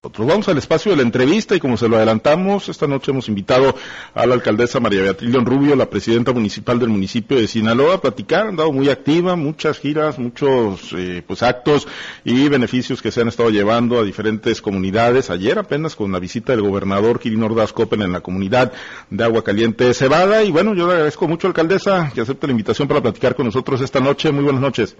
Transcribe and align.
Vamos 0.00 0.48
al 0.48 0.58
espacio 0.58 0.92
de 0.92 0.98
la 0.98 1.02
entrevista 1.02 1.56
y 1.56 1.60
como 1.60 1.76
se 1.76 1.88
lo 1.88 1.96
adelantamos, 1.96 2.68
esta 2.68 2.86
noche 2.86 3.10
hemos 3.10 3.28
invitado 3.28 3.74
a 4.14 4.26
la 4.26 4.34
alcaldesa 4.34 4.78
María 4.78 5.02
Beatriz 5.02 5.28
León 5.28 5.44
Rubio, 5.44 5.74
la 5.74 5.90
presidenta 5.90 6.32
municipal 6.32 6.78
del 6.78 6.88
municipio 6.88 7.36
de 7.36 7.48
Sinaloa, 7.48 7.96
a 7.96 8.00
platicar, 8.00 8.46
han 8.46 8.54
dado 8.54 8.70
muy 8.70 8.90
activa, 8.90 9.34
muchas 9.34 9.80
giras, 9.80 10.20
muchos 10.20 10.92
eh, 10.96 11.24
pues 11.26 11.42
actos 11.42 11.88
y 12.22 12.48
beneficios 12.48 13.02
que 13.02 13.10
se 13.10 13.22
han 13.22 13.26
estado 13.26 13.50
llevando 13.50 13.98
a 13.98 14.04
diferentes 14.04 14.62
comunidades. 14.62 15.30
Ayer 15.30 15.58
apenas 15.58 15.96
con 15.96 16.12
la 16.12 16.20
visita 16.20 16.52
del 16.52 16.62
gobernador 16.62 17.18
Kirin 17.18 17.42
Ordaz 17.42 17.72
Copen 17.72 18.02
en 18.02 18.12
la 18.12 18.20
comunidad 18.20 18.72
de 19.10 19.24
Agua 19.24 19.42
Caliente 19.42 19.92
Cebada 19.94 20.44
y 20.44 20.52
bueno, 20.52 20.76
yo 20.76 20.86
le 20.86 20.92
agradezco 20.92 21.26
mucho 21.26 21.48
alcaldesa 21.48 22.12
que 22.14 22.20
acepte 22.20 22.46
la 22.46 22.52
invitación 22.52 22.86
para 22.86 23.02
platicar 23.02 23.34
con 23.34 23.46
nosotros 23.46 23.80
esta 23.80 23.98
noche. 23.98 24.30
Muy 24.30 24.44
buenas 24.44 24.62
noches. 24.62 24.94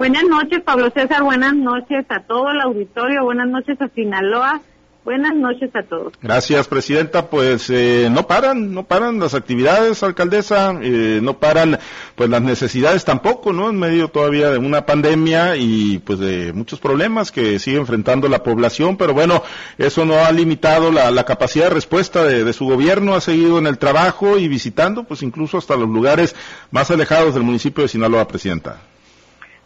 Buenas 0.00 0.24
noches, 0.24 0.62
Pablo 0.64 0.90
César. 0.94 1.22
Buenas 1.22 1.54
noches 1.54 2.06
a 2.08 2.20
todo 2.20 2.50
el 2.52 2.60
auditorio. 2.62 3.22
Buenas 3.22 3.48
noches 3.48 3.78
a 3.82 3.88
Sinaloa. 3.88 4.62
Buenas 5.04 5.34
noches 5.34 5.68
a 5.76 5.82
todos. 5.82 6.14
Gracias, 6.22 6.68
presidenta. 6.68 7.28
Pues 7.28 7.68
eh, 7.68 8.08
no 8.10 8.26
paran, 8.26 8.72
no 8.72 8.84
paran 8.84 9.20
las 9.20 9.34
actividades, 9.34 10.02
alcaldesa, 10.02 10.74
eh, 10.80 11.20
no 11.22 11.38
paran 11.38 11.78
pues 12.14 12.30
las 12.30 12.40
necesidades 12.40 13.04
tampoco, 13.04 13.52
¿no? 13.52 13.68
En 13.68 13.78
medio 13.78 14.08
todavía 14.08 14.48
de 14.48 14.56
una 14.56 14.86
pandemia 14.86 15.56
y 15.56 15.98
pues 15.98 16.18
de 16.18 16.54
muchos 16.54 16.80
problemas 16.80 17.30
que 17.30 17.58
sigue 17.58 17.76
enfrentando 17.76 18.26
la 18.26 18.42
población, 18.42 18.96
pero 18.96 19.12
bueno, 19.12 19.42
eso 19.76 20.06
no 20.06 20.14
ha 20.24 20.32
limitado 20.32 20.90
la, 20.90 21.24
capacidad 21.24 21.66
de 21.66 21.74
respuesta 21.74 22.24
de, 22.24 22.42
de, 22.42 22.52
su 22.54 22.64
gobierno, 22.64 23.14
ha 23.14 23.20
seguido 23.20 23.58
en 23.58 23.66
el 23.66 23.76
trabajo 23.76 24.38
y 24.38 24.48
visitando 24.48 25.04
pues 25.04 25.22
incluso 25.22 25.58
hasta 25.58 25.76
los 25.76 25.90
lugares 25.90 26.34
más 26.70 26.90
alejados 26.90 27.34
del 27.34 27.42
municipio 27.42 27.82
de 27.82 27.88
Sinaloa, 27.88 28.26
presidenta. 28.26 28.80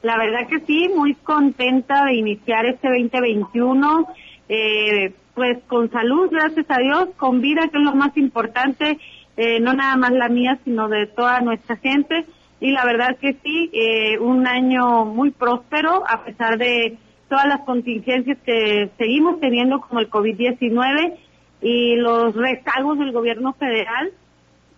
La 0.04 0.18
verdad 0.18 0.46
que 0.46 0.60
sí, 0.60 0.90
muy 0.94 1.14
contenta 1.14 2.04
de 2.04 2.12
iniciar 2.16 2.66
este 2.66 2.88
2021, 2.88 4.06
eh, 4.50 5.14
pues 5.34 5.62
con 5.66 5.90
salud, 5.90 6.28
gracias 6.30 6.66
a 6.68 6.76
Dios, 6.76 7.08
con 7.16 7.40
vida, 7.40 7.68
que 7.72 7.78
es 7.78 7.82
lo 7.82 7.94
más 7.94 8.14
importante, 8.18 8.98
eh, 9.38 9.60
no 9.60 9.72
nada 9.72 9.96
más 9.96 10.12
la 10.12 10.28
mía, 10.28 10.58
sino 10.62 10.90
de 10.90 11.06
toda 11.06 11.40
nuestra 11.40 11.76
gente. 11.76 12.26
Y 12.60 12.72
la 12.72 12.84
verdad 12.84 13.16
que 13.18 13.38
sí, 13.42 13.70
eh, 13.72 14.18
un 14.18 14.46
año 14.46 15.06
muy 15.06 15.30
próspero, 15.30 16.04
a 16.06 16.22
pesar 16.22 16.58
de 16.58 16.98
todas 17.30 17.46
las 17.46 17.60
contingencias 17.60 18.36
que 18.44 18.90
seguimos 18.98 19.40
teniendo, 19.40 19.80
como 19.80 20.00
el 20.00 20.10
COVID-19 20.10 21.14
y 21.62 21.96
los 21.96 22.36
rezagos 22.36 22.98
del 22.98 23.12
gobierno 23.12 23.54
federal 23.54 24.12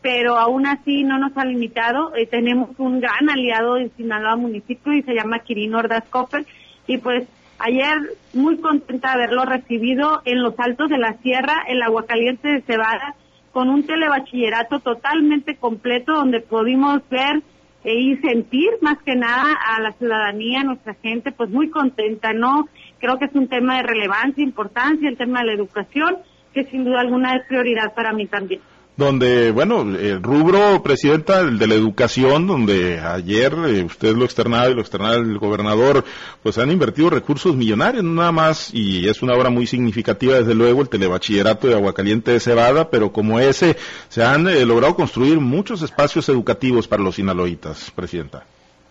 pero 0.06 0.38
aún 0.38 0.68
así 0.68 1.02
no 1.02 1.18
nos 1.18 1.36
ha 1.36 1.44
limitado. 1.44 2.14
Eh, 2.14 2.28
tenemos 2.28 2.70
un 2.78 3.00
gran 3.00 3.28
aliado 3.28 3.76
en 3.76 3.90
Sinaloa 3.96 4.36
municipio 4.36 4.92
y 4.92 5.02
se 5.02 5.14
llama 5.14 5.40
Quirino 5.40 5.78
Ordaz 5.78 6.04
Copper 6.08 6.46
y 6.86 6.98
pues 6.98 7.26
ayer 7.58 7.98
muy 8.32 8.56
contenta 8.58 9.08
de 9.08 9.14
haberlo 9.14 9.44
recibido 9.46 10.22
en 10.24 10.44
los 10.44 10.54
altos 10.60 10.90
de 10.90 10.98
la 10.98 11.14
sierra, 11.14 11.64
el 11.66 11.82
Aguacaliente 11.82 12.46
de 12.46 12.60
Cebada, 12.60 13.16
con 13.50 13.68
un 13.68 13.84
telebachillerato 13.84 14.78
totalmente 14.78 15.56
completo 15.56 16.12
donde 16.12 16.38
pudimos 16.38 17.00
ver 17.10 17.42
e 17.82 17.94
y 17.94 18.16
sentir 18.18 18.70
más 18.82 18.98
que 19.02 19.16
nada 19.16 19.54
a 19.54 19.80
la 19.80 19.90
ciudadanía, 19.90 20.60
a 20.60 20.64
nuestra 20.64 20.94
gente, 21.02 21.32
pues 21.32 21.50
muy 21.50 21.68
contenta, 21.68 22.32
¿no? 22.32 22.68
Creo 23.00 23.18
que 23.18 23.24
es 23.24 23.34
un 23.34 23.48
tema 23.48 23.78
de 23.78 23.82
relevancia, 23.82 24.44
importancia, 24.44 25.08
el 25.08 25.16
tema 25.16 25.40
de 25.40 25.46
la 25.46 25.54
educación, 25.54 26.18
que 26.54 26.62
sin 26.66 26.84
duda 26.84 27.00
alguna 27.00 27.34
es 27.34 27.44
prioridad 27.48 27.92
para 27.92 28.12
mí 28.12 28.26
también 28.26 28.60
donde, 28.96 29.50
bueno, 29.50 29.82
el 29.82 30.22
rubro, 30.22 30.82
Presidenta, 30.82 31.40
el 31.40 31.58
de 31.58 31.66
la 31.66 31.74
educación, 31.74 32.46
donde 32.46 32.98
ayer 32.98 33.52
eh, 33.66 33.84
usted 33.84 34.16
lo 34.16 34.24
externaba 34.24 34.70
y 34.70 34.74
lo 34.74 34.80
externaba 34.80 35.16
el 35.16 35.38
gobernador, 35.38 36.04
pues 36.42 36.56
han 36.56 36.70
invertido 36.70 37.10
recursos 37.10 37.54
millonarios, 37.54 38.02
nada 38.04 38.32
más, 38.32 38.72
y 38.72 39.06
es 39.06 39.22
una 39.22 39.34
obra 39.34 39.50
muy 39.50 39.66
significativa, 39.66 40.36
desde 40.36 40.54
luego, 40.54 40.80
el 40.80 40.88
telebachillerato 40.88 41.66
de 41.66 41.74
Aguacaliente 41.74 42.30
de 42.30 42.40
Cebada, 42.40 42.90
pero 42.90 43.12
como 43.12 43.38
ese, 43.38 43.76
se 44.08 44.24
han 44.24 44.48
eh, 44.48 44.64
logrado 44.64 44.94
construir 44.94 45.40
muchos 45.40 45.82
espacios 45.82 46.28
educativos 46.30 46.88
para 46.88 47.02
los 47.02 47.16
sinaloitas, 47.16 47.90
Presidenta. 47.90 48.44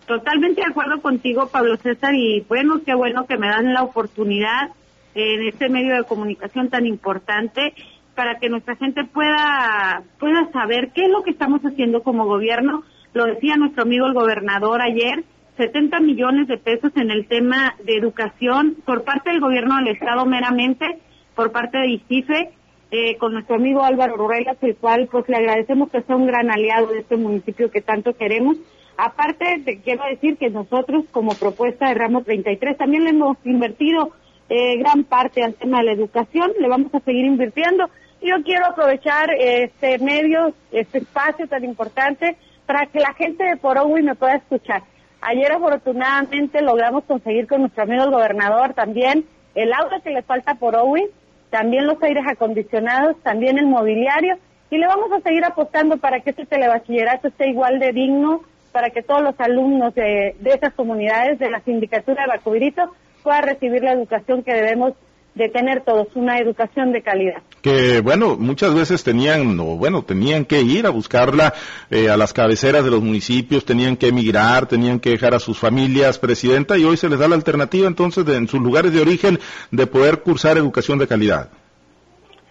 Totalmente 0.06 0.60
de 0.60 0.68
acuerdo 0.68 1.00
contigo, 1.02 1.48
Pablo 1.48 1.76
César, 1.78 2.14
y 2.14 2.44
bueno, 2.48 2.80
qué 2.86 2.94
bueno 2.94 3.26
que 3.26 3.36
me 3.36 3.48
dan 3.48 3.74
la 3.74 3.82
oportunidad 3.82 4.70
en 5.16 5.48
este 5.48 5.68
medio 5.68 5.96
de 5.96 6.04
comunicación 6.04 6.68
tan 6.68 6.86
importante 6.86 7.74
para 8.16 8.38
que 8.38 8.48
nuestra 8.48 8.74
gente 8.76 9.04
pueda, 9.04 10.02
pueda 10.18 10.50
saber 10.50 10.90
qué 10.92 11.04
es 11.04 11.10
lo 11.10 11.22
que 11.22 11.30
estamos 11.30 11.60
haciendo 11.60 12.02
como 12.02 12.26
gobierno. 12.26 12.82
Lo 13.12 13.26
decía 13.26 13.56
nuestro 13.56 13.82
amigo 13.82 14.06
el 14.06 14.14
gobernador 14.14 14.80
ayer, 14.80 15.22
70 15.56 16.00
millones 16.00 16.48
de 16.48 16.58
pesos 16.58 16.92
en 16.96 17.10
el 17.10 17.28
tema 17.28 17.76
de 17.84 17.96
educación 17.96 18.76
por 18.84 19.04
parte 19.04 19.30
del 19.30 19.40
gobierno 19.40 19.76
del 19.76 19.88
Estado 19.88 20.24
meramente, 20.26 20.98
por 21.34 21.52
parte 21.52 21.78
de 21.78 21.88
ICIFE, 21.88 22.50
eh, 22.90 23.16
con 23.18 23.34
nuestro 23.34 23.56
amigo 23.56 23.84
Álvaro 23.84 24.16
Ruelas, 24.16 24.56
el 24.62 24.76
cual 24.76 25.08
pues 25.10 25.28
le 25.28 25.36
agradecemos 25.36 25.90
que 25.90 26.02
sea 26.02 26.16
un 26.16 26.26
gran 26.26 26.50
aliado 26.50 26.88
de 26.88 27.00
este 27.00 27.16
municipio 27.16 27.70
que 27.70 27.82
tanto 27.82 28.16
queremos. 28.16 28.56
Aparte, 28.96 29.60
te 29.64 29.80
quiero 29.80 30.04
decir 30.08 30.38
que 30.38 30.48
nosotros 30.48 31.04
como 31.10 31.34
propuesta 31.34 31.88
de 31.88 31.94
Ramo 31.94 32.22
33 32.22 32.78
también 32.78 33.04
le 33.04 33.10
hemos 33.10 33.36
invertido 33.44 34.12
eh, 34.48 34.78
gran 34.78 35.04
parte 35.04 35.42
al 35.42 35.54
tema 35.54 35.78
de 35.78 35.84
la 35.84 35.92
educación, 35.92 36.52
le 36.58 36.68
vamos 36.68 36.94
a 36.94 37.00
seguir 37.00 37.24
invirtiendo 37.24 37.90
yo 38.22 38.42
quiero 38.44 38.66
aprovechar 38.66 39.30
este 39.38 39.98
medio, 39.98 40.54
este 40.72 40.98
espacio 40.98 41.46
tan 41.48 41.64
importante 41.64 42.36
para 42.66 42.86
que 42.86 43.00
la 43.00 43.14
gente 43.14 43.44
de 43.44 43.56
Porowi 43.56 44.02
me 44.02 44.14
pueda 44.14 44.36
escuchar. 44.36 44.82
Ayer 45.20 45.52
afortunadamente 45.52 46.60
logramos 46.62 47.04
conseguir 47.04 47.46
con 47.46 47.60
nuestro 47.60 47.84
amigo 47.84 48.04
el 48.04 48.10
gobernador 48.10 48.74
también 48.74 49.24
el 49.54 49.72
auto 49.72 49.96
que 50.02 50.10
le 50.10 50.22
falta 50.22 50.52
a 50.52 50.54
Porowi, 50.56 51.06
también 51.50 51.86
los 51.86 52.02
aires 52.02 52.24
acondicionados, 52.28 53.16
también 53.22 53.58
el 53.58 53.66
mobiliario 53.66 54.36
y 54.70 54.78
le 54.78 54.86
vamos 54.86 55.10
a 55.12 55.20
seguir 55.20 55.44
apostando 55.44 55.96
para 55.96 56.20
que 56.20 56.30
este 56.30 56.44
telebachillerato 56.44 57.28
esté 57.28 57.48
igual 57.48 57.78
de 57.78 57.92
digno, 57.92 58.42
para 58.72 58.90
que 58.90 59.02
todos 59.02 59.22
los 59.22 59.38
alumnos 59.40 59.94
de, 59.94 60.36
de 60.40 60.50
esas 60.50 60.74
comunidades 60.74 61.38
de 61.38 61.50
la 61.50 61.60
sindicatura 61.60 62.22
de 62.22 62.28
Bacubirito 62.28 62.92
puedan 63.22 63.44
recibir 63.44 63.82
la 63.82 63.92
educación 63.92 64.42
que 64.42 64.52
debemos 64.52 64.92
de 65.36 65.50
tener 65.50 65.82
todos 65.82 66.08
una 66.14 66.38
educación 66.38 66.92
de 66.92 67.02
calidad. 67.02 67.42
Que 67.60 68.00
bueno, 68.00 68.36
muchas 68.38 68.74
veces 68.74 69.04
tenían, 69.04 69.60
o 69.60 69.76
bueno, 69.76 70.02
tenían 70.02 70.46
que 70.46 70.62
ir 70.62 70.86
a 70.86 70.90
buscarla 70.90 71.52
eh, 71.90 72.08
a 72.08 72.16
las 72.16 72.32
cabeceras 72.32 72.82
de 72.82 72.90
los 72.90 73.02
municipios, 73.02 73.66
tenían 73.66 73.98
que 73.98 74.08
emigrar, 74.08 74.66
tenían 74.66 74.98
que 74.98 75.10
dejar 75.10 75.34
a 75.34 75.38
sus 75.38 75.58
familias, 75.58 76.18
presidenta, 76.18 76.78
y 76.78 76.84
hoy 76.84 76.96
se 76.96 77.10
les 77.10 77.18
da 77.18 77.28
la 77.28 77.34
alternativa 77.34 77.86
entonces 77.86 78.24
de, 78.24 78.34
en 78.34 78.48
sus 78.48 78.60
lugares 78.60 78.94
de 78.94 79.02
origen 79.02 79.38
de 79.70 79.86
poder 79.86 80.22
cursar 80.22 80.56
educación 80.56 80.98
de 80.98 81.06
calidad. 81.06 81.50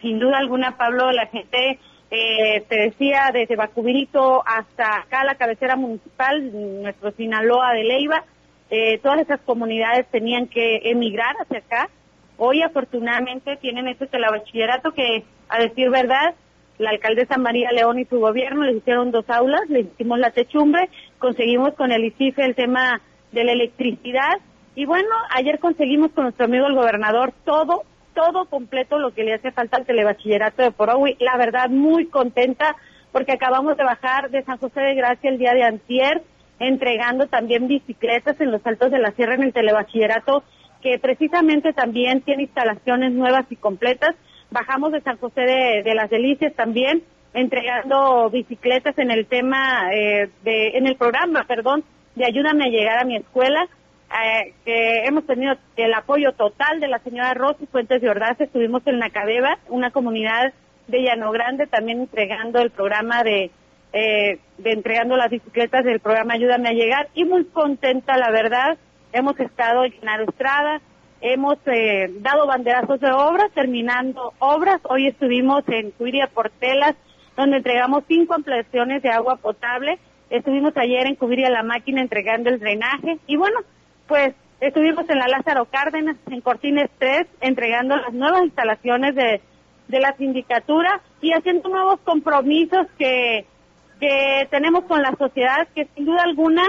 Sin 0.01 0.19
duda 0.19 0.37
alguna, 0.37 0.77
Pablo, 0.77 1.11
la 1.11 1.25
gente 1.25 1.79
eh, 2.11 2.63
te 2.69 2.75
decía 2.81 3.31
desde 3.33 3.55
Bacubirito 3.55 4.43
hasta 4.45 4.99
acá 4.99 5.23
la 5.23 5.33
cabecera 5.33 5.75
municipal, 5.75 6.51
nuestro 6.83 7.11
Sinaloa 7.13 7.73
de 7.73 7.83
Leiva, 7.83 8.23
eh, 8.69 8.99
todas 8.99 9.21
esas 9.21 9.39
comunidades 9.41 10.05
tenían 10.11 10.47
que 10.47 10.81
emigrar 10.83 11.35
hacia 11.41 11.59
acá 11.59 11.89
Hoy 12.37 12.61
afortunadamente 12.61 13.57
tienen 13.57 13.87
este 13.87 14.07
telebachillerato 14.07 14.91
que, 14.91 15.23
a 15.49 15.59
decir 15.59 15.89
verdad, 15.89 16.35
la 16.77 16.89
alcaldesa 16.89 17.37
María 17.37 17.71
León 17.71 17.99
y 17.99 18.05
su 18.05 18.19
gobierno 18.19 18.63
les 18.63 18.77
hicieron 18.77 19.11
dos 19.11 19.29
aulas, 19.29 19.61
les 19.69 19.85
hicimos 19.85 20.19
la 20.19 20.31
techumbre, 20.31 20.89
conseguimos 21.19 21.73
con 21.75 21.91
el 21.91 22.03
ICIFE 22.03 22.43
el 22.43 22.55
tema 22.55 23.01
de 23.31 23.43
la 23.45 23.53
electricidad 23.53 24.39
y 24.75 24.85
bueno, 24.85 25.09
ayer 25.33 25.59
conseguimos 25.59 26.11
con 26.11 26.25
nuestro 26.25 26.45
amigo 26.45 26.67
el 26.67 26.75
gobernador 26.75 27.33
todo, 27.45 27.83
todo 28.13 28.45
completo 28.45 28.99
lo 28.99 29.13
que 29.13 29.23
le 29.23 29.33
hace 29.33 29.51
falta 29.51 29.77
al 29.77 29.85
telebachillerato 29.85 30.61
de 30.61 30.71
Porowi. 30.71 31.15
La 31.19 31.37
verdad, 31.37 31.69
muy 31.69 32.07
contenta 32.07 32.75
porque 33.13 33.31
acabamos 33.31 33.77
de 33.77 33.85
bajar 33.85 34.29
de 34.29 34.43
San 34.43 34.57
José 34.57 34.81
de 34.81 34.95
Gracia 34.95 35.29
el 35.29 35.37
día 35.37 35.53
de 35.53 35.63
antier, 35.63 36.23
entregando 36.59 37.27
también 37.27 37.69
bicicletas 37.69 38.39
en 38.41 38.51
los 38.51 38.65
altos 38.67 38.91
de 38.91 38.99
la 38.99 39.11
sierra 39.11 39.35
en 39.35 39.43
el 39.43 39.53
telebachillerato 39.53 40.43
que 40.85 40.99
precisamente 40.99 41.73
también 41.73 42.21
tiene 42.21 42.43
instalaciones 42.43 43.11
nuevas 43.11 43.47
y 43.49 43.55
completas. 43.55 44.15
Bajamos 44.51 44.91
de 44.91 45.01
San 45.01 45.17
José 45.17 45.41
de, 45.41 45.95
las 45.95 46.11
Delicias 46.11 46.53
también, 46.53 47.01
entregando 47.33 48.29
bicicletas 48.29 48.95
en 48.99 49.09
el 49.09 49.25
tema, 49.25 49.89
eh, 49.91 50.29
de, 50.43 50.77
en 50.77 50.85
el 50.85 50.95
programa, 50.95 51.43
perdón, 51.47 51.83
de 52.13 52.25
Ayúdame 52.25 52.65
a 52.65 52.69
llegar 52.69 52.99
a 52.99 53.03
mi 53.03 53.15
escuela, 53.15 53.67
eh, 54.11 54.53
que 54.63 55.05
hemos 55.05 55.25
tenido 55.25 55.55
el 55.75 55.91
apoyo 55.95 56.33
total 56.33 56.79
de 56.79 56.87
la 56.87 56.99
señora 56.99 57.33
Rosy 57.33 57.65
Fuentes 57.65 57.99
de 57.99 58.09
Ordaz, 58.11 58.39
estuvimos 58.39 58.85
en 58.85 58.99
Nacadeva, 58.99 59.57
una 59.69 59.89
comunidad 59.89 60.53
de 60.85 61.01
Llano 61.01 61.31
Grande, 61.31 61.65
también 61.65 62.01
entregando 62.01 62.59
el 62.61 62.69
programa 62.69 63.23
de, 63.23 63.49
eh, 63.91 64.37
de 64.59 64.71
entregando 64.71 65.17
las 65.17 65.31
bicicletas 65.31 65.83
del 65.83 65.99
programa 65.99 66.35
Ayúdame 66.35 66.69
a 66.69 66.73
llegar, 66.73 67.09
y 67.15 67.25
muy 67.25 67.43
contenta, 67.45 68.17
la 68.17 68.29
verdad, 68.29 68.77
hemos 69.15 69.39
estado 69.39 69.85
en 69.85 69.93
Genaro 69.93 70.25
Estrada, 70.25 70.81
hemos 71.21 71.57
eh, 71.65 72.11
dado 72.19 72.45
banderazos 72.45 72.99
de 72.99 73.11
obras, 73.11 73.49
terminando 73.53 74.33
obras. 74.39 74.81
Hoy 74.83 75.07
estuvimos 75.07 75.63
en 75.67 75.91
Cuiria 75.91 76.27
Portelas, 76.27 76.95
donde 77.37 77.57
entregamos 77.57 78.03
cinco 78.07 78.33
ampliaciones 78.33 79.01
de 79.01 79.09
agua 79.09 79.37
potable. 79.37 79.99
Estuvimos 80.29 80.75
ayer 80.75 81.07
en 81.07 81.15
Cuiria 81.15 81.49
La 81.49 81.63
Máquina 81.63 82.01
entregando 82.01 82.49
el 82.49 82.59
drenaje. 82.59 83.17
Y 83.25 83.37
bueno, 83.37 83.59
pues 84.07 84.35
Estuvimos 84.61 85.07
en 85.09 85.19
la 85.19 85.27
Lázaro 85.27 85.65
Cárdenas, 85.65 86.15
en 86.31 86.39
Cortines 86.39 86.89
3, 86.97 87.27
entregando 87.41 87.97
las 87.97 88.13
nuevas 88.13 88.45
instalaciones 88.45 89.13
de, 89.13 89.41
de 89.89 89.99
la 89.99 90.15
sindicatura 90.15 91.01
y 91.21 91.33
haciendo 91.33 91.67
nuevos 91.69 91.99
compromisos 91.99 92.87
que, 92.97 93.45
que 93.99 94.47
tenemos 94.49 94.85
con 94.85 95.01
la 95.01 95.13
sociedad, 95.17 95.67
que 95.75 95.87
sin 95.93 96.05
duda 96.05 96.23
alguna 96.23 96.63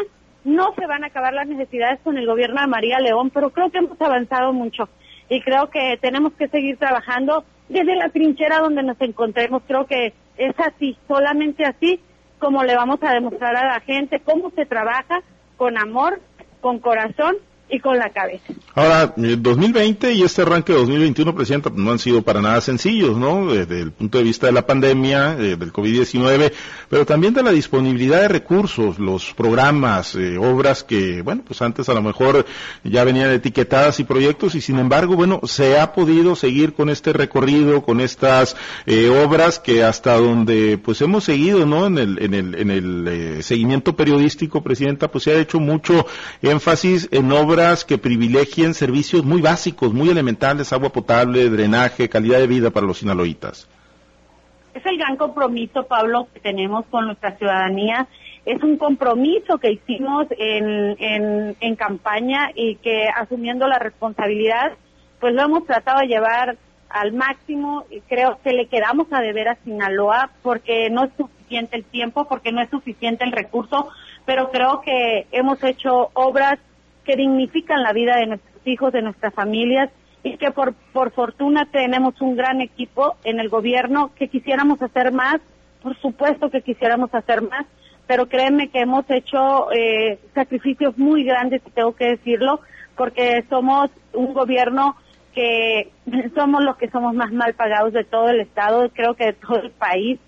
no 0.46 0.72
se 0.74 0.86
van 0.86 1.02
a 1.02 1.08
acabar 1.08 1.34
las 1.34 1.48
necesidades 1.48 2.00
con 2.02 2.16
el 2.16 2.26
gobierno 2.26 2.60
de 2.60 2.68
María 2.68 3.00
León, 3.00 3.30
pero 3.30 3.50
creo 3.50 3.70
que 3.70 3.78
hemos 3.78 4.00
avanzado 4.00 4.52
mucho 4.52 4.88
y 5.28 5.40
creo 5.42 5.68
que 5.70 5.98
tenemos 6.00 6.32
que 6.34 6.48
seguir 6.48 6.78
trabajando 6.78 7.44
desde 7.68 7.96
la 7.96 8.10
trinchera 8.10 8.60
donde 8.60 8.84
nos 8.84 9.00
encontremos. 9.00 9.62
Creo 9.66 9.86
que 9.86 10.14
es 10.36 10.54
así, 10.60 10.96
solamente 11.08 11.64
así 11.64 12.00
como 12.38 12.62
le 12.62 12.76
vamos 12.76 12.98
a 13.02 13.12
demostrar 13.12 13.56
a 13.56 13.66
la 13.66 13.80
gente 13.80 14.20
cómo 14.20 14.50
se 14.50 14.66
trabaja 14.66 15.20
con 15.56 15.76
amor, 15.78 16.20
con 16.60 16.78
corazón 16.78 17.36
y 17.68 17.80
con 17.80 17.98
la 17.98 18.10
cabeza. 18.10 18.44
Ahora, 18.74 19.12
2020 19.16 20.12
y 20.12 20.22
este 20.22 20.42
arranque 20.42 20.72
de 20.72 20.78
2021, 20.78 21.34
Presidenta, 21.34 21.70
no 21.74 21.90
han 21.90 21.98
sido 21.98 22.22
para 22.22 22.40
nada 22.40 22.60
sencillos, 22.60 23.16
¿no? 23.16 23.52
Desde 23.52 23.80
el 23.80 23.90
punto 23.90 24.18
de 24.18 24.24
vista 24.24 24.46
de 24.46 24.52
la 24.52 24.66
pandemia, 24.66 25.32
eh, 25.32 25.56
del 25.56 25.72
COVID-19, 25.72 26.52
pero 26.88 27.04
también 27.04 27.34
de 27.34 27.42
la 27.42 27.50
disponibilidad 27.50 28.20
de 28.20 28.28
recursos, 28.28 29.00
los 29.00 29.34
programas, 29.34 30.14
eh, 30.14 30.38
obras 30.38 30.84
que, 30.84 31.22
bueno, 31.22 31.42
pues 31.44 31.60
antes 31.60 31.88
a 31.88 31.94
lo 31.94 32.02
mejor 32.02 32.46
ya 32.84 33.02
venían 33.02 33.30
etiquetadas 33.30 33.98
y 33.98 34.04
proyectos 34.04 34.54
y 34.54 34.60
sin 34.60 34.78
embargo, 34.78 35.16
bueno, 35.16 35.40
se 35.44 35.80
ha 35.80 35.92
podido 35.92 36.36
seguir 36.36 36.72
con 36.72 36.88
este 36.88 37.12
recorrido, 37.12 37.82
con 37.82 38.00
estas 38.00 38.56
eh, 38.86 39.08
obras 39.08 39.58
que 39.58 39.82
hasta 39.82 40.14
donde 40.14 40.78
pues 40.78 41.00
hemos 41.00 41.24
seguido, 41.24 41.66
¿no? 41.66 41.86
En 41.86 41.98
el, 41.98 42.22
en 42.22 42.34
el, 42.34 42.54
en 42.54 42.70
el 42.70 43.42
seguimiento 43.42 43.96
periodístico, 43.96 44.62
Presidenta, 44.62 45.10
pues 45.10 45.24
se 45.24 45.32
ha 45.32 45.38
hecho 45.40 45.58
mucho 45.58 46.06
énfasis 46.42 47.08
en 47.10 47.32
obras 47.32 47.55
que 47.86 47.96
privilegien 47.96 48.74
servicios 48.74 49.24
muy 49.24 49.40
básicos, 49.40 49.94
muy 49.94 50.10
elementales, 50.10 50.74
agua 50.74 50.90
potable, 50.90 51.48
drenaje, 51.48 52.06
calidad 52.06 52.38
de 52.38 52.46
vida 52.46 52.70
para 52.70 52.86
los 52.86 52.98
sinaloitas. 52.98 53.66
Es 54.74 54.84
el 54.84 54.98
gran 54.98 55.16
compromiso, 55.16 55.84
Pablo, 55.84 56.28
que 56.34 56.40
tenemos 56.40 56.84
con 56.90 57.06
nuestra 57.06 57.34
ciudadanía. 57.38 58.08
Es 58.44 58.62
un 58.62 58.76
compromiso 58.76 59.56
que 59.56 59.72
hicimos 59.72 60.26
en, 60.38 60.96
en, 60.98 61.56
en 61.58 61.76
campaña 61.76 62.50
y 62.54 62.76
que 62.76 63.08
asumiendo 63.08 63.66
la 63.66 63.78
responsabilidad, 63.78 64.72
pues 65.18 65.32
lo 65.32 65.42
hemos 65.42 65.64
tratado 65.64 66.00
de 66.00 66.08
llevar 66.08 66.58
al 66.90 67.14
máximo 67.14 67.86
y 67.90 68.02
creo 68.02 68.38
que 68.44 68.52
le 68.52 68.66
quedamos 68.66 69.06
a 69.12 69.22
deber 69.22 69.48
a 69.48 69.56
Sinaloa 69.64 70.30
porque 70.42 70.90
no 70.90 71.04
es 71.04 71.10
suficiente 71.16 71.76
el 71.78 71.84
tiempo, 71.84 72.28
porque 72.28 72.52
no 72.52 72.60
es 72.60 72.68
suficiente 72.68 73.24
el 73.24 73.32
recurso, 73.32 73.88
pero 74.26 74.50
creo 74.50 74.82
que 74.82 75.26
hemos 75.32 75.64
hecho 75.64 76.10
obras 76.12 76.58
que 77.06 77.16
dignifican 77.16 77.82
la 77.82 77.92
vida 77.92 78.16
de 78.16 78.26
nuestros 78.26 78.66
hijos, 78.66 78.92
de 78.92 79.00
nuestras 79.00 79.32
familias 79.32 79.90
y 80.24 80.36
que 80.38 80.50
por, 80.50 80.74
por 80.92 81.12
fortuna 81.12 81.68
tenemos 81.70 82.20
un 82.20 82.34
gran 82.34 82.60
equipo 82.60 83.16
en 83.22 83.38
el 83.38 83.48
gobierno 83.48 84.10
que 84.16 84.28
quisiéramos 84.28 84.82
hacer 84.82 85.12
más, 85.12 85.36
por 85.82 85.96
supuesto 85.98 86.50
que 86.50 86.62
quisiéramos 86.62 87.14
hacer 87.14 87.42
más, 87.42 87.64
pero 88.08 88.26
créeme 88.26 88.68
que 88.70 88.80
hemos 88.80 89.08
hecho 89.08 89.70
eh, 89.72 90.18
sacrificios 90.34 90.98
muy 90.98 91.22
grandes, 91.22 91.62
y 91.64 91.70
tengo 91.70 91.94
que 91.94 92.08
decirlo, 92.08 92.60
porque 92.96 93.44
somos 93.48 93.88
un 94.12 94.34
gobierno 94.34 94.96
que 95.32 95.92
somos 96.34 96.64
los 96.64 96.76
que 96.76 96.90
somos 96.90 97.14
más 97.14 97.30
mal 97.30 97.54
pagados 97.54 97.92
de 97.92 98.02
todo 98.02 98.28
el 98.30 98.40
Estado, 98.40 98.90
creo 98.92 99.14
que 99.14 99.26
de 99.26 99.32
todo 99.34 99.60
el 99.60 99.70
país, 99.70 100.18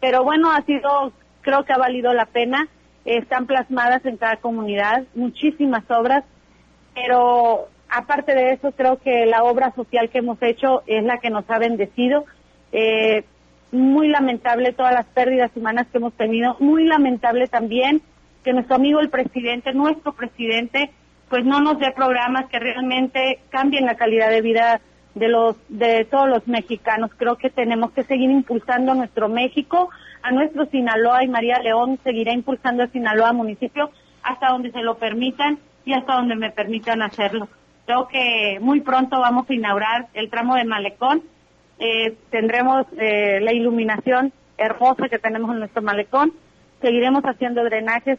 pero 0.00 0.22
bueno, 0.22 0.52
ha 0.52 0.62
sido, 0.62 1.12
creo 1.40 1.64
que 1.64 1.72
ha 1.72 1.78
valido 1.78 2.12
la 2.14 2.26
pena 2.26 2.68
están 3.16 3.46
plasmadas 3.46 4.04
en 4.04 4.16
cada 4.16 4.36
comunidad, 4.36 5.04
muchísimas 5.14 5.82
obras, 5.90 6.24
pero 6.94 7.68
aparte 7.88 8.34
de 8.34 8.52
eso 8.52 8.72
creo 8.72 8.98
que 8.98 9.24
la 9.24 9.44
obra 9.44 9.72
social 9.74 10.10
que 10.10 10.18
hemos 10.18 10.40
hecho 10.42 10.82
es 10.86 11.02
la 11.04 11.18
que 11.18 11.30
nos 11.30 11.48
ha 11.48 11.58
bendecido. 11.58 12.24
Eh, 12.72 13.24
muy 13.72 14.08
lamentable 14.08 14.72
todas 14.72 14.94
las 14.94 15.06
pérdidas 15.06 15.50
humanas 15.54 15.86
que 15.90 15.98
hemos 15.98 16.14
tenido, 16.14 16.56
muy 16.58 16.84
lamentable 16.86 17.46
también 17.48 18.02
que 18.44 18.52
nuestro 18.52 18.76
amigo 18.76 19.00
el 19.00 19.10
presidente, 19.10 19.72
nuestro 19.72 20.12
presidente, 20.12 20.90
pues 21.28 21.44
no 21.44 21.60
nos 21.60 21.78
dé 21.78 21.92
programas 21.92 22.46
que 22.46 22.58
realmente 22.58 23.40
cambien 23.50 23.84
la 23.84 23.96
calidad 23.96 24.30
de 24.30 24.42
vida 24.42 24.80
de 25.14 25.28
los 25.28 25.56
de 25.68 26.04
todos 26.04 26.28
los 26.28 26.46
mexicanos. 26.46 27.10
Creo 27.16 27.36
que 27.36 27.50
tenemos 27.50 27.90
que 27.92 28.04
seguir 28.04 28.30
impulsando 28.30 28.94
nuestro 28.94 29.28
México, 29.28 29.90
a 30.22 30.32
nuestro 30.32 30.66
Sinaloa 30.66 31.24
y 31.24 31.28
María 31.28 31.58
León 31.58 31.98
seguirá 32.04 32.32
impulsando 32.32 32.82
a 32.82 32.88
Sinaloa 32.88 33.32
municipio 33.32 33.90
hasta 34.22 34.48
donde 34.48 34.70
se 34.72 34.82
lo 34.82 34.98
permitan 34.98 35.58
y 35.84 35.92
hasta 35.92 36.14
donde 36.14 36.36
me 36.36 36.50
permitan 36.50 37.02
hacerlo. 37.02 37.48
Creo 37.86 38.08
que 38.08 38.58
muy 38.60 38.80
pronto 38.80 39.18
vamos 39.18 39.48
a 39.48 39.54
inaugurar 39.54 40.08
el 40.14 40.28
tramo 40.28 40.56
de 40.56 40.64
Malecón. 40.64 41.22
Eh, 41.78 42.16
tendremos 42.30 42.86
eh, 42.98 43.40
la 43.40 43.52
iluminación 43.52 44.32
hermosa 44.58 45.08
que 45.08 45.18
tenemos 45.18 45.50
en 45.52 45.60
nuestro 45.60 45.80
malecón. 45.80 46.32
Seguiremos 46.82 47.22
haciendo 47.24 47.64
drenaje, 47.64 48.18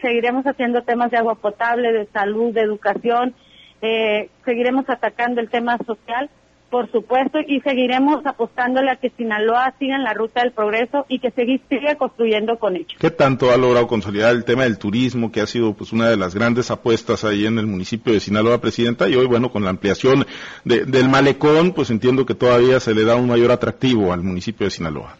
seguiremos 0.00 0.46
haciendo 0.46 0.82
temas 0.82 1.10
de 1.10 1.18
agua 1.18 1.34
potable, 1.34 1.92
de 1.92 2.06
salud, 2.06 2.54
de 2.54 2.60
educación. 2.60 3.34
Eh, 3.82 4.30
seguiremos 4.44 4.88
atacando 4.88 5.40
el 5.40 5.50
tema 5.50 5.76
social 5.78 6.30
por 6.70 6.90
supuesto, 6.92 7.38
y 7.46 7.60
seguiremos 7.60 8.24
apostándole 8.24 8.92
a 8.92 8.96
que 8.96 9.10
Sinaloa 9.10 9.74
siga 9.78 9.96
en 9.96 10.04
la 10.04 10.14
ruta 10.14 10.42
del 10.42 10.52
progreso 10.52 11.04
y 11.08 11.18
que 11.18 11.32
siga 11.68 11.96
construyendo 11.96 12.58
con 12.58 12.76
ellos. 12.76 12.94
¿Qué 12.98 13.10
tanto 13.10 13.50
ha 13.50 13.56
logrado 13.56 13.88
consolidar 13.88 14.34
el 14.34 14.44
tema 14.44 14.62
del 14.62 14.78
turismo, 14.78 15.32
que 15.32 15.40
ha 15.40 15.46
sido 15.46 15.74
pues 15.74 15.92
una 15.92 16.08
de 16.08 16.16
las 16.16 16.34
grandes 16.34 16.70
apuestas 16.70 17.24
ahí 17.24 17.44
en 17.44 17.58
el 17.58 17.66
municipio 17.66 18.12
de 18.12 18.20
Sinaloa, 18.20 18.60
Presidenta? 18.60 19.08
Y 19.08 19.16
hoy, 19.16 19.26
bueno, 19.26 19.50
con 19.50 19.64
la 19.64 19.70
ampliación 19.70 20.24
del 20.64 21.08
malecón, 21.08 21.72
pues 21.72 21.90
entiendo 21.90 22.24
que 22.24 22.34
todavía 22.34 22.78
se 22.78 22.94
le 22.94 23.04
da 23.04 23.16
un 23.16 23.28
mayor 23.28 23.50
atractivo 23.50 24.12
al 24.12 24.22
municipio 24.22 24.64
de 24.64 24.70
Sinaloa. 24.70 25.16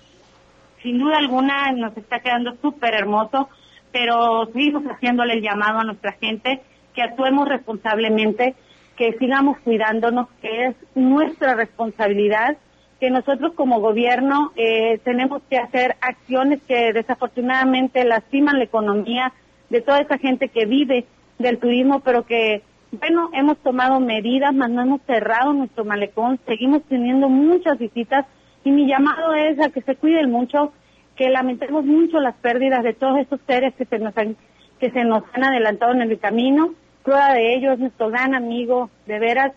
Sin 0.83 0.99
duda 0.99 1.19
alguna 1.19 1.73
nos 1.73 1.97
está 1.97 2.21
quedando 2.21 2.55
súper 2.63 2.95
hermoso, 2.95 3.49
pero 3.93 4.49
seguimos 4.53 4.85
haciéndole 4.85 5.35
el 5.35 5.43
llamado 5.43 5.81
a 5.81 5.85
nuestra 5.85 6.13
gente 6.13 6.63
que 6.95 7.03
actuemos 7.03 7.49
responsablemente 7.49 8.55
que 9.01 9.17
sigamos 9.17 9.57
cuidándonos, 9.61 10.29
que 10.43 10.67
es 10.67 10.77
nuestra 10.95 11.55
responsabilidad, 11.55 12.59
que 13.01 13.09
nosotros 13.09 13.55
como 13.55 13.81
gobierno 13.81 14.53
eh, 14.57 15.01
tenemos 15.03 15.41
que 15.49 15.57
hacer 15.57 15.97
acciones 16.03 16.61
que 16.69 16.93
desafortunadamente 16.93 18.05
lastiman 18.05 18.59
la 18.59 18.65
economía 18.65 19.33
de 19.71 19.81
toda 19.81 20.01
esa 20.01 20.19
gente 20.19 20.49
que 20.51 20.67
vive 20.67 21.07
del 21.39 21.57
turismo, 21.57 22.01
pero 22.01 22.27
que, 22.27 22.63
bueno, 22.93 23.31
hemos 23.33 23.57
tomado 23.61 24.01
medidas, 24.01 24.53
mas 24.53 24.69
no 24.69 24.83
hemos 24.83 25.01
cerrado 25.07 25.55
nuestro 25.55 25.87
malecón, 25.87 26.39
seguimos 26.45 26.83
teniendo 26.83 27.31
muchas 27.31 27.79
visitas 27.79 28.27
y 28.65 28.71
mi 28.71 28.87
llamado 28.87 29.33
es 29.33 29.59
a 29.61 29.71
que 29.71 29.81
se 29.81 29.97
cuiden 29.97 30.31
mucho, 30.31 30.75
que 31.17 31.31
lamentemos 31.31 31.87
mucho 31.87 32.21
las 32.21 32.35
pérdidas 32.35 32.85
de 32.85 32.93
todos 32.93 33.19
esos 33.19 33.41
seres 33.47 33.73
que 33.77 33.87
se 33.87 33.99
nos 33.99 34.15
han, 34.19 34.37
que 34.79 34.91
se 34.91 35.05
nos 35.05 35.23
han 35.33 35.45
adelantado 35.45 35.93
en 35.93 36.03
el 36.03 36.19
camino 36.19 36.75
Prueba 37.03 37.33
de 37.33 37.55
ello 37.55 37.73
es 37.73 37.79
nuestro 37.79 38.11
gran 38.11 38.35
amigo, 38.35 38.91
de 39.07 39.19
veras, 39.19 39.53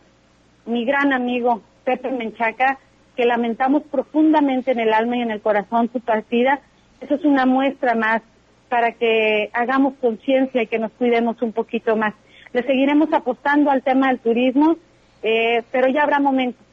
mi 0.66 0.86
gran 0.86 1.12
amigo 1.12 1.62
Pepe 1.84 2.10
Menchaca, 2.12 2.80
que 3.16 3.26
lamentamos 3.26 3.84
profundamente 3.84 4.72
en 4.72 4.80
el 4.80 4.94
alma 4.94 5.18
y 5.18 5.22
en 5.22 5.32
el 5.32 5.42
corazón 5.42 5.90
su 5.92 6.00
partida. 6.00 6.62
Eso 7.02 7.16
es 7.16 7.26
una 7.26 7.46
muestra 7.46 7.96
más 7.96 8.22
para 8.70 8.94
que 8.94 9.50
hagamos 9.54 9.96
conciencia 10.00 10.64
y 10.64 10.68
que 10.68 10.80
nos 10.80 10.92
cuidemos 10.94 11.42
un 11.42 11.52
poquito 11.52 11.96
más. 11.96 12.14
Le 12.54 12.64
seguiremos 12.64 13.12
apostando 13.12 13.70
al 13.70 13.84
tema 13.84 14.08
del 14.08 14.20
turismo, 14.20 14.78
eh, 15.22 15.64
pero 15.72 15.88
ya 15.90 16.04
habrá 16.04 16.20
momentos. 16.20 16.66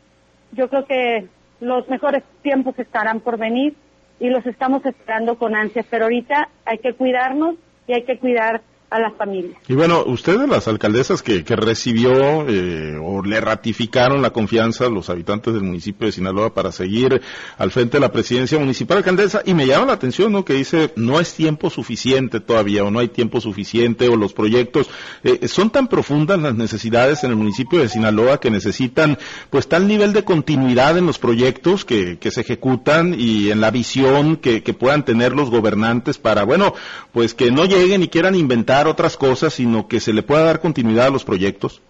Yo 0.52 0.68
creo 0.68 0.84
que 0.84 1.26
los 1.60 1.88
mejores 1.88 2.22
tiempos 2.42 2.78
estarán 2.78 3.20
por 3.20 3.38
venir 3.38 3.74
y 4.18 4.28
los 4.30 4.46
estamos 4.46 4.84
esperando 4.86 5.36
con 5.36 5.54
ansias, 5.54 5.86
pero 5.90 6.04
ahorita 6.04 6.48
hay 6.64 6.78
que 6.78 6.94
cuidarnos 6.94 7.56
y 7.86 7.92
hay 7.92 8.04
que 8.04 8.18
cuidar 8.18 8.62
a 8.90 8.98
las 8.98 9.16
familias. 9.16 9.56
Y 9.68 9.74
bueno, 9.74 10.02
ustedes, 10.04 10.48
las 10.48 10.66
alcaldesas 10.66 11.22
que, 11.22 11.44
que 11.44 11.54
recibió 11.54 12.44
eh, 12.48 12.98
o 13.00 13.22
le 13.22 13.40
ratificaron 13.40 14.20
la 14.20 14.30
confianza 14.30 14.86
a 14.86 14.90
los 14.90 15.08
habitantes 15.08 15.54
del 15.54 15.62
municipio 15.62 16.06
de 16.06 16.12
Sinaloa 16.12 16.52
para 16.52 16.72
seguir 16.72 17.22
al 17.56 17.70
frente 17.70 17.98
de 17.98 18.00
la 18.00 18.10
presidencia 18.10 18.58
municipal, 18.58 18.98
alcaldesa, 18.98 19.42
y 19.44 19.54
me 19.54 19.66
llama 19.66 19.86
la 19.86 19.92
atención, 19.92 20.32
¿no? 20.32 20.44
Que 20.44 20.54
dice, 20.54 20.92
no 20.96 21.20
es 21.20 21.34
tiempo 21.34 21.70
suficiente 21.70 22.40
todavía, 22.40 22.82
o 22.82 22.90
no 22.90 22.98
hay 22.98 23.08
tiempo 23.08 23.40
suficiente, 23.40 24.08
o 24.08 24.16
los 24.16 24.32
proyectos, 24.32 24.90
eh, 25.22 25.46
son 25.46 25.70
tan 25.70 25.86
profundas 25.86 26.40
las 26.40 26.56
necesidades 26.56 27.22
en 27.22 27.30
el 27.30 27.36
municipio 27.36 27.78
de 27.78 27.88
Sinaloa 27.88 28.40
que 28.40 28.50
necesitan, 28.50 29.18
pues, 29.50 29.68
tal 29.68 29.86
nivel 29.86 30.12
de 30.12 30.24
continuidad 30.24 30.98
en 30.98 31.06
los 31.06 31.20
proyectos 31.20 31.84
que, 31.84 32.18
que 32.18 32.32
se 32.32 32.40
ejecutan 32.40 33.14
y 33.16 33.50
en 33.50 33.60
la 33.60 33.70
visión 33.70 34.36
que, 34.36 34.64
que 34.64 34.74
puedan 34.74 35.04
tener 35.04 35.32
los 35.32 35.48
gobernantes 35.48 36.18
para, 36.18 36.42
bueno, 36.42 36.74
pues 37.12 37.34
que 37.34 37.50
no 37.52 37.64
lleguen 37.66 38.02
y 38.02 38.08
quieran 38.08 38.34
inventar 38.34 38.79
otras 38.86 39.16
cosas, 39.16 39.54
sino 39.54 39.88
que 39.88 40.00
se 40.00 40.12
le 40.12 40.22
pueda 40.22 40.44
dar 40.44 40.60
continuidad 40.60 41.06
a 41.06 41.10
los 41.10 41.24
proyectos? 41.24 41.82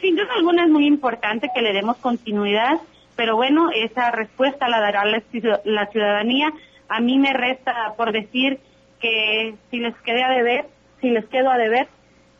Sin 0.00 0.16
duda 0.16 0.28
alguna 0.36 0.64
es 0.64 0.70
muy 0.70 0.86
importante 0.86 1.50
que 1.54 1.62
le 1.62 1.72
demos 1.72 1.96
continuidad, 1.98 2.80
pero 3.16 3.36
bueno, 3.36 3.70
esa 3.74 4.10
respuesta 4.10 4.68
la 4.68 4.80
dará 4.80 5.04
la 5.04 5.86
ciudadanía. 5.86 6.52
A 6.88 7.00
mí 7.00 7.18
me 7.18 7.32
resta 7.32 7.94
por 7.96 8.12
decir 8.12 8.60
que 9.00 9.54
si 9.70 9.78
les 9.78 9.94
quedé 10.02 10.22
a 10.22 10.30
deber, 10.30 10.66
si 11.00 11.10
les 11.10 11.24
quedo 11.26 11.50
a 11.50 11.58
deber, 11.58 11.88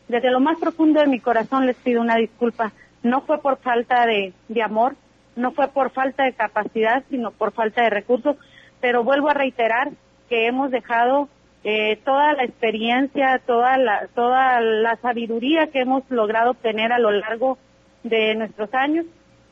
desde 0.07 0.31
lo 0.31 0.39
más 0.39 0.57
profundo 0.59 1.01
de 1.01 1.07
mi 1.07 1.19
corazón 1.19 1.65
les 1.65 1.75
pido 1.77 2.01
una 2.01 2.15
disculpa. 2.15 2.71
No 3.03 3.21
fue 3.21 3.41
por 3.41 3.57
falta 3.57 4.05
de, 4.05 4.33
de 4.47 4.63
amor, 4.63 4.95
no 5.35 5.51
fue 5.51 5.67
por 5.67 5.91
falta 5.91 6.23
de 6.23 6.33
capacidad, 6.33 7.03
sino 7.09 7.31
por 7.31 7.51
falta 7.51 7.83
de 7.83 7.89
recursos, 7.89 8.35
pero 8.81 9.03
vuelvo 9.03 9.29
a 9.29 9.33
reiterar 9.33 9.91
que 10.29 10.47
hemos 10.47 10.71
dejado 10.71 11.29
eh, 11.69 11.99
toda 12.05 12.31
la 12.31 12.45
experiencia, 12.45 13.41
toda 13.45 13.77
la, 13.77 14.07
toda 14.15 14.61
la 14.61 14.95
sabiduría 15.01 15.67
que 15.67 15.81
hemos 15.81 16.09
logrado 16.09 16.51
obtener 16.51 16.93
a 16.93 16.97
lo 16.97 17.11
largo 17.11 17.57
de 18.03 18.35
nuestros 18.35 18.73
años. 18.73 19.05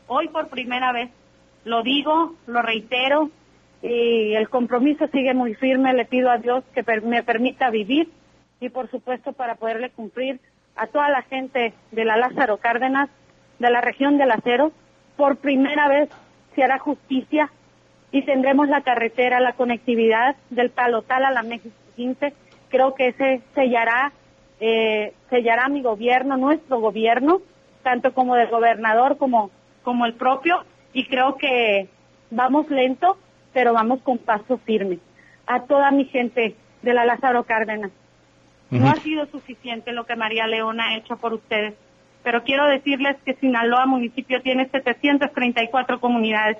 Hoy 0.07 0.29
por 0.29 0.47
primera 0.47 0.93
vez 0.93 1.09
lo 1.65 1.83
digo, 1.83 2.33
lo 2.47 2.61
reitero, 2.61 3.31
y 3.81 4.33
el 4.33 4.47
compromiso 4.47 5.07
sigue 5.07 5.33
muy 5.33 5.55
firme. 5.55 5.93
Le 5.93 6.05
pido 6.05 6.31
a 6.31 6.37
Dios 6.37 6.63
que 6.73 6.85
me 7.01 7.21
permita 7.21 7.69
vivir 7.69 8.09
y, 8.61 8.69
por 8.69 8.89
supuesto, 8.89 9.33
para 9.33 9.55
poderle 9.55 9.89
cumplir 9.89 10.39
a 10.77 10.87
toda 10.87 11.09
la 11.09 11.23
gente 11.23 11.73
de 11.91 12.05
la 12.05 12.15
Lázaro 12.15 12.59
Cárdenas, 12.59 13.09
de 13.59 13.69
la 13.69 13.81
región 13.81 14.17
del 14.17 14.31
acero, 14.31 14.71
por 15.17 15.35
primera 15.35 15.89
vez 15.89 16.07
se 16.55 16.63
hará 16.63 16.79
justicia 16.79 17.51
y 18.13 18.21
tendremos 18.21 18.69
la 18.69 18.83
carretera, 18.83 19.41
la 19.41 19.51
conectividad 19.51 20.37
del 20.49 20.69
Palotal 20.69 21.25
a 21.25 21.31
la 21.31 21.43
México 21.43 21.75
15. 21.95 22.33
Creo 22.69 22.95
que 22.95 23.07
ese 23.07 23.41
sellará, 23.53 24.11
eh, 24.59 25.13
sellará 25.29 25.69
mi 25.69 25.81
gobierno, 25.81 26.37
nuestro 26.37 26.79
gobierno, 26.79 27.41
tanto 27.83 28.13
como 28.13 28.35
del 28.35 28.49
gobernador 28.49 29.17
como, 29.17 29.51
como 29.83 30.05
el 30.05 30.13
propio, 30.13 30.63
y 30.93 31.05
creo 31.05 31.37
que 31.37 31.87
vamos 32.31 32.69
lento, 32.69 33.17
pero 33.53 33.73
vamos 33.73 34.01
con 34.01 34.17
paso 34.17 34.57
firme. 34.59 34.99
A 35.47 35.61
toda 35.63 35.91
mi 35.91 36.05
gente 36.05 36.55
de 36.81 36.93
la 36.93 37.05
Lázaro 37.05 37.43
Cárdenas. 37.43 37.91
No 38.71 38.89
ha 38.89 38.95
sido 38.95 39.25
suficiente 39.27 39.91
lo 39.91 40.05
que 40.05 40.15
María 40.15 40.47
Leona 40.47 40.89
ha 40.89 40.97
hecho 40.97 41.17
por 41.17 41.33
ustedes, 41.33 41.75
pero 42.23 42.43
quiero 42.43 42.65
decirles 42.67 43.15
que 43.23 43.35
Sinaloa 43.35 43.85
municipio 43.85 44.41
tiene 44.41 44.67
734 44.69 45.99
comunidades, 45.99 46.57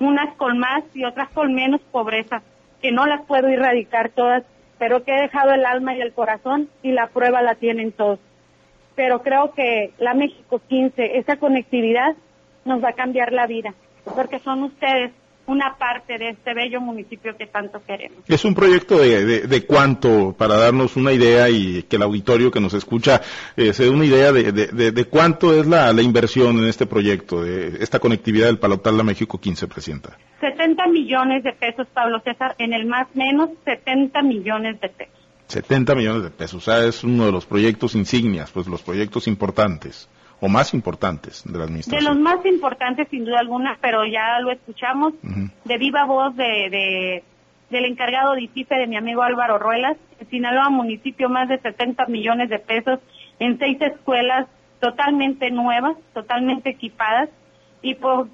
unas 0.00 0.34
con 0.36 0.58
más 0.58 0.82
y 0.94 1.04
otras 1.04 1.28
con 1.30 1.54
menos 1.54 1.80
pobreza, 1.92 2.42
que 2.82 2.90
no 2.90 3.06
las 3.06 3.22
puedo 3.22 3.48
erradicar 3.48 4.10
todas, 4.10 4.42
pero 4.78 5.04
que 5.04 5.14
he 5.14 5.22
dejado 5.22 5.52
el 5.52 5.64
alma 5.64 5.94
y 5.94 6.00
el 6.00 6.12
corazón 6.12 6.68
y 6.82 6.92
la 6.92 7.08
prueba 7.08 7.42
la 7.42 7.54
tienen 7.54 7.92
todos. 7.92 8.18
Pero 8.94 9.22
creo 9.22 9.52
que 9.52 9.92
la 9.98 10.14
México 10.14 10.60
15, 10.68 11.18
esa 11.18 11.36
conectividad 11.36 12.16
nos 12.64 12.82
va 12.82 12.90
a 12.90 12.94
cambiar 12.94 13.32
la 13.32 13.46
vida, 13.46 13.74
porque 14.14 14.38
son 14.40 14.64
ustedes 14.64 15.12
una 15.46 15.76
parte 15.76 16.18
de 16.18 16.30
este 16.30 16.54
bello 16.54 16.80
municipio 16.80 17.36
que 17.36 17.46
tanto 17.46 17.82
queremos. 17.84 18.18
Es 18.26 18.44
un 18.44 18.54
proyecto 18.54 18.98
de, 18.98 19.46
de, 19.46 19.66
cuánto, 19.66 20.34
para 20.36 20.56
darnos 20.56 20.96
una 20.96 21.12
idea 21.12 21.48
y 21.48 21.82
que 21.84 21.96
el 21.96 22.02
auditorio 22.02 22.50
que 22.50 22.60
nos 22.60 22.74
escucha 22.74 23.20
eh, 23.56 23.72
se 23.72 23.84
dé 23.84 23.90
una 23.90 24.04
idea 24.04 24.32
de, 24.32 24.52
de 24.52 25.04
cuánto 25.04 25.58
es 25.58 25.66
la, 25.66 25.92
la, 25.92 26.02
inversión 26.02 26.58
en 26.58 26.66
este 26.66 26.86
proyecto, 26.86 27.42
de 27.42 27.82
esta 27.82 27.98
conectividad 27.98 28.46
del 28.46 28.58
Palotal 28.58 28.98
a 29.00 29.02
México 29.02 29.38
15, 29.38 29.68
Presidenta. 29.68 30.16
70 30.40 30.86
millones 30.88 31.42
de 31.44 31.52
pesos, 31.52 31.86
Pablo 31.92 32.20
César, 32.20 32.54
en 32.58 32.72
el 32.72 32.86
más 32.86 33.06
menos 33.14 33.50
70 33.64 34.22
millones 34.22 34.80
de 34.80 34.88
pesos. 34.88 35.14
70 35.48 35.94
millones 35.94 36.22
de 36.24 36.30
pesos, 36.30 36.54
o 36.54 36.60
sea, 36.60 36.84
es 36.84 37.04
uno 37.04 37.26
de 37.26 37.32
los 37.32 37.46
proyectos 37.46 37.94
insignias, 37.94 38.50
pues 38.50 38.66
los 38.66 38.82
proyectos 38.82 39.28
importantes 39.28 40.08
o 40.40 40.48
más 40.48 40.74
importantes 40.74 41.42
de 41.44 41.58
la 41.58 41.64
administración? 41.64 42.04
De 42.04 42.10
los 42.10 42.18
más 42.18 42.44
importantes, 42.44 43.08
sin 43.10 43.24
duda 43.24 43.40
alguna, 43.40 43.78
pero 43.80 44.04
ya 44.04 44.38
lo 44.40 44.50
escuchamos 44.50 45.14
de 45.22 45.78
viva 45.78 46.04
voz 46.04 46.36
de, 46.36 47.22
del 47.70 47.84
encargado 47.84 48.34
de 48.34 48.42
ICIFE, 48.42 48.76
de 48.76 48.86
mi 48.86 48.96
amigo 48.96 49.22
Álvaro 49.22 49.58
Ruelas. 49.58 49.96
En 50.20 50.28
Sinaloa 50.28 50.70
municipio, 50.70 51.28
más 51.28 51.48
de 51.48 51.58
70 51.58 52.06
millones 52.06 52.48
de 52.50 52.58
pesos 52.58 53.00
en 53.38 53.58
seis 53.58 53.80
escuelas 53.80 54.46
totalmente 54.80 55.50
nuevas, 55.50 55.96
totalmente 56.12 56.70
equipadas. 56.70 57.28
Y 57.82 57.94
por, 57.94 58.28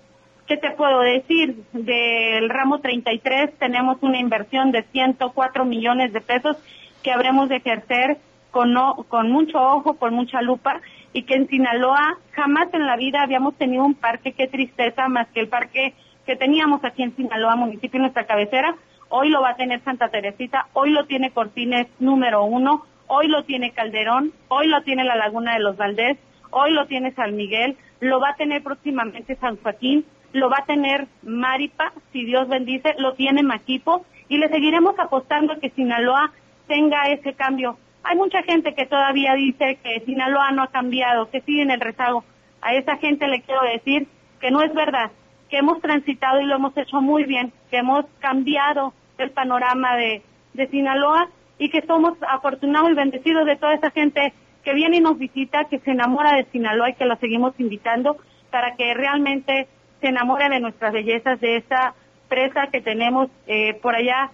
¿qué 0.47 0.56
te 0.56 0.71
puedo 0.73 1.00
decir? 1.00 1.62
Del 1.73 2.49
ramo 2.49 2.80
33 2.80 3.59
tenemos 3.59 3.99
una 4.02 4.18
inversión 4.18 4.73
de 4.73 4.82
104 4.85 5.64
millones 5.64 6.12
de 6.12 6.21
pesos 6.21 6.56
que 7.02 7.12
habremos 7.12 7.49
de 7.49 7.56
ejercer 7.56 8.18
con, 8.50 8.75
con 9.09 9.30
mucho 9.30 9.59
ojo, 9.61 9.94
con 9.94 10.14
mucha 10.14 10.42
lupa 10.42 10.80
y 11.12 11.25
que 11.25 11.35
en 11.35 11.49
Sinaloa 11.49 12.19
jamás 12.33 12.73
en 12.73 12.87
la 12.87 12.97
vida 12.97 13.23
habíamos 13.23 13.57
tenido 13.57 13.85
un 13.85 13.95
parque, 13.95 14.33
qué 14.33 14.49
tristeza, 14.49 15.09
más 15.09 15.28
que 15.28 15.40
el 15.40 15.49
parque 15.49 15.95
que 16.26 16.37
teníamos 16.37 16.85
aquí 16.85 17.02
en 17.02 17.14
Sinaloa, 17.16 17.57
municipio, 17.57 18.00
nuestra 18.00 18.26
cabecera. 18.26 18.75
Hoy 19.09 19.28
lo 19.28 19.42
va 19.42 19.50
a 19.50 19.57
tener 19.57 19.83
Santa 19.83 20.09
Teresita, 20.09 20.69
hoy 20.73 20.90
lo 20.90 21.04
tiene 21.04 21.33
Cortines 21.33 21.87
número 21.99 22.45
uno, 22.45 22.87
hoy 23.09 23.28
lo 23.28 23.45
tiene 23.45 23.73
Calderón, 23.73 24.33
hoy 24.49 24.69
lo 24.69 24.83
tiene 24.83 25.04
la 25.04 25.16
Laguna 25.16 25.54
de 25.54 25.61
los 25.61 25.76
Valdés, 25.76 26.16
hoy 26.50 26.73
lo 26.73 26.87
tiene 26.87 27.12
San 27.12 27.37
Miguel, 27.37 27.76
lo 28.00 28.21
va 28.21 28.31
a 28.31 28.37
tener 28.37 28.62
próximamente 28.62 29.37
San 29.37 29.57
Joaquín, 29.57 30.07
lo 30.33 30.49
va 30.49 30.59
a 30.61 30.64
tener 30.64 31.09
Maripa, 31.23 31.92
si 32.12 32.25
Dios 32.25 32.49
bendice, 32.49 32.95
lo 32.99 33.12
tiene 33.12 33.42
Maquipo, 33.42 34.07
y 34.28 34.38
le 34.38 34.49
seguiremos 34.49 34.99
apostando 34.99 35.61
que 35.61 35.69
Sinaloa 35.71 36.33
tenga 36.66 37.02
ese 37.09 37.35
cambio 37.35 37.76
hay 38.04 38.16
mucha 38.16 38.42
gente 38.42 38.75
que 38.75 38.87
todavía 38.87 39.35
dice 39.35 39.78
que 39.82 40.00
Sinaloa 40.04 40.50
no 40.52 40.62
ha 40.62 40.68
cambiado, 40.68 41.30
que 41.30 41.40
sigue 41.42 41.62
en 41.62 41.71
el 41.71 41.80
rezago. 41.80 42.25
A 42.61 42.75
esa 42.75 42.97
gente 42.97 43.26
le 43.28 43.42
quiero 43.42 43.62
decir 43.62 44.09
que 44.40 44.50
no 44.50 44.62
es 44.62 44.73
verdad, 44.75 45.11
que 45.49 45.59
hemos 45.59 45.80
transitado 45.80 46.40
y 46.40 46.47
lo 46.47 46.56
hemos 46.56 46.76
hecho 46.76 47.00
muy 47.00 47.25
bien, 47.25 47.52
que 47.71 47.78
hemos 47.78 48.04
cambiado 48.18 48.92
el 49.18 49.30
panorama 49.30 49.97
de, 49.97 50.23
Sinaloa 50.71 51.28
y 51.59 51.71
que 51.71 51.80
somos 51.87 52.14
afortunados 52.28 52.90
y 52.90 52.94
bendecidos 52.94 53.47
de 53.47 53.56
toda 53.56 53.75
esa 53.75 53.90
gente 53.90 54.35
que 54.62 54.75
viene 54.75 54.99
y 54.99 55.00
nos 55.00 55.18
visita, 55.18 55.64
que 55.64 55.78
se 55.78 55.92
enamora 55.92 56.37
de 56.37 56.44
Sinaloa 56.52 56.90
y 56.90 56.94
que 56.94 57.06
la 57.06 57.16
seguimos 57.16 57.54
invitando 57.59 58.18
para 58.50 58.76
que 58.76 58.92
realmente 58.92 59.66
se 60.00 60.09
enamore 60.09 60.50
de 60.50 60.61
nuestras 60.61 60.92
bellezas, 60.92 61.40
de 61.40 61.56
esa 61.56 61.94
presa 62.28 62.66
que 62.66 62.82
tenemos 62.82 63.30
eh, 63.47 63.75
por 63.80 63.94
allá, 63.94 64.30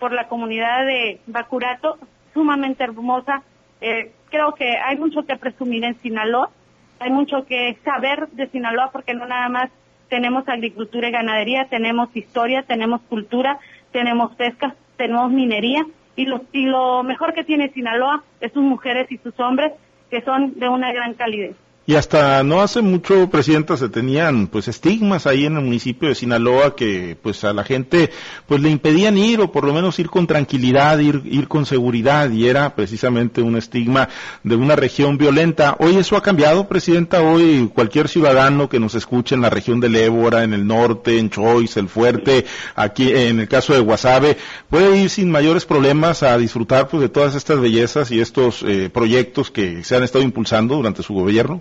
por 0.00 0.12
la 0.12 0.26
comunidad 0.26 0.84
de 0.86 1.20
Bacurato, 1.26 1.98
sumamente 2.34 2.84
hermosa. 2.84 3.42
Eh, 3.80 4.12
creo 4.30 4.54
que 4.54 4.76
hay 4.76 4.96
mucho 4.96 5.24
que 5.24 5.36
presumir 5.36 5.84
en 5.84 5.98
Sinaloa, 6.00 6.50
hay 6.98 7.10
mucho 7.10 7.46
que 7.46 7.78
saber 7.84 8.28
de 8.28 8.48
Sinaloa 8.48 8.90
porque 8.92 9.14
no 9.14 9.26
nada 9.26 9.48
más 9.48 9.70
tenemos 10.08 10.48
agricultura 10.48 11.08
y 11.08 11.12
ganadería, 11.12 11.68
tenemos 11.68 12.14
historia, 12.14 12.62
tenemos 12.62 13.00
cultura, 13.02 13.58
tenemos 13.92 14.34
pesca, 14.36 14.74
tenemos 14.96 15.30
minería 15.30 15.86
y 16.16 16.26
lo, 16.26 16.42
y 16.52 16.66
lo 16.66 17.02
mejor 17.02 17.32
que 17.32 17.44
tiene 17.44 17.70
Sinaloa 17.70 18.22
es 18.40 18.52
sus 18.52 18.62
mujeres 18.62 19.10
y 19.10 19.18
sus 19.18 19.38
hombres 19.40 19.72
que 20.10 20.20
son 20.22 20.58
de 20.58 20.68
una 20.68 20.92
gran 20.92 21.14
calidez. 21.14 21.56
Y 21.90 21.96
hasta 21.96 22.44
no 22.44 22.62
hace 22.62 22.82
mucho, 22.82 23.28
Presidenta, 23.30 23.76
se 23.76 23.88
tenían 23.88 24.46
pues 24.46 24.68
estigmas 24.68 25.26
ahí 25.26 25.46
en 25.46 25.56
el 25.56 25.64
municipio 25.64 26.08
de 26.08 26.14
Sinaloa 26.14 26.76
que 26.76 27.18
pues 27.20 27.42
a 27.42 27.52
la 27.52 27.64
gente 27.64 28.10
pues 28.46 28.60
le 28.60 28.70
impedían 28.70 29.18
ir 29.18 29.40
o 29.40 29.50
por 29.50 29.64
lo 29.64 29.72
menos 29.72 29.98
ir 29.98 30.08
con 30.08 30.28
tranquilidad, 30.28 31.00
ir, 31.00 31.20
ir 31.24 31.48
con 31.48 31.66
seguridad 31.66 32.30
y 32.30 32.46
era 32.46 32.76
precisamente 32.76 33.42
un 33.42 33.56
estigma 33.56 34.08
de 34.44 34.54
una 34.54 34.76
región 34.76 35.18
violenta. 35.18 35.74
Hoy 35.80 35.96
eso 35.96 36.16
ha 36.16 36.22
cambiado, 36.22 36.68
Presidenta. 36.68 37.22
Hoy 37.22 37.68
cualquier 37.74 38.06
ciudadano 38.06 38.68
que 38.68 38.78
nos 38.78 38.94
escuche 38.94 39.34
en 39.34 39.40
la 39.40 39.50
región 39.50 39.80
del 39.80 39.96
Ébora, 39.96 40.44
en 40.44 40.54
el 40.54 40.64
norte, 40.64 41.18
en 41.18 41.28
Choice, 41.28 41.80
el 41.80 41.88
Fuerte, 41.88 42.44
aquí 42.76 43.10
en 43.12 43.40
el 43.40 43.48
caso 43.48 43.72
de 43.72 43.80
Guasave, 43.80 44.36
puede 44.68 44.96
ir 44.96 45.10
sin 45.10 45.28
mayores 45.28 45.64
problemas 45.64 46.22
a 46.22 46.38
disfrutar 46.38 46.86
pues 46.86 47.00
de 47.00 47.08
todas 47.08 47.34
estas 47.34 47.58
bellezas 47.58 48.12
y 48.12 48.20
estos 48.20 48.62
eh, 48.62 48.90
proyectos 48.90 49.50
que 49.50 49.82
se 49.82 49.96
han 49.96 50.04
estado 50.04 50.22
impulsando 50.22 50.76
durante 50.76 51.02
su 51.02 51.14
gobierno. 51.14 51.60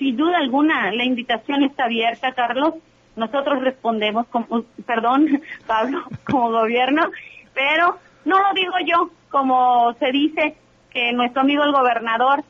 Sin 0.00 0.16
duda 0.16 0.38
alguna, 0.38 0.90
la 0.92 1.04
invitación 1.04 1.62
está 1.62 1.84
abierta, 1.84 2.32
Carlos. 2.32 2.72
Nosotros 3.16 3.60
respondemos, 3.62 4.26
como, 4.28 4.64
perdón, 4.86 5.42
Pablo, 5.66 6.02
como 6.24 6.50
gobierno, 6.50 7.02
pero 7.52 7.98
no 8.24 8.38
lo 8.38 8.54
digo 8.54 8.72
yo, 8.86 9.10
como 9.28 9.92
se 9.98 10.10
dice 10.10 10.56
que 10.88 11.12
nuestro 11.12 11.42
amigo 11.42 11.64
el 11.64 11.72
gobernador 11.72 12.42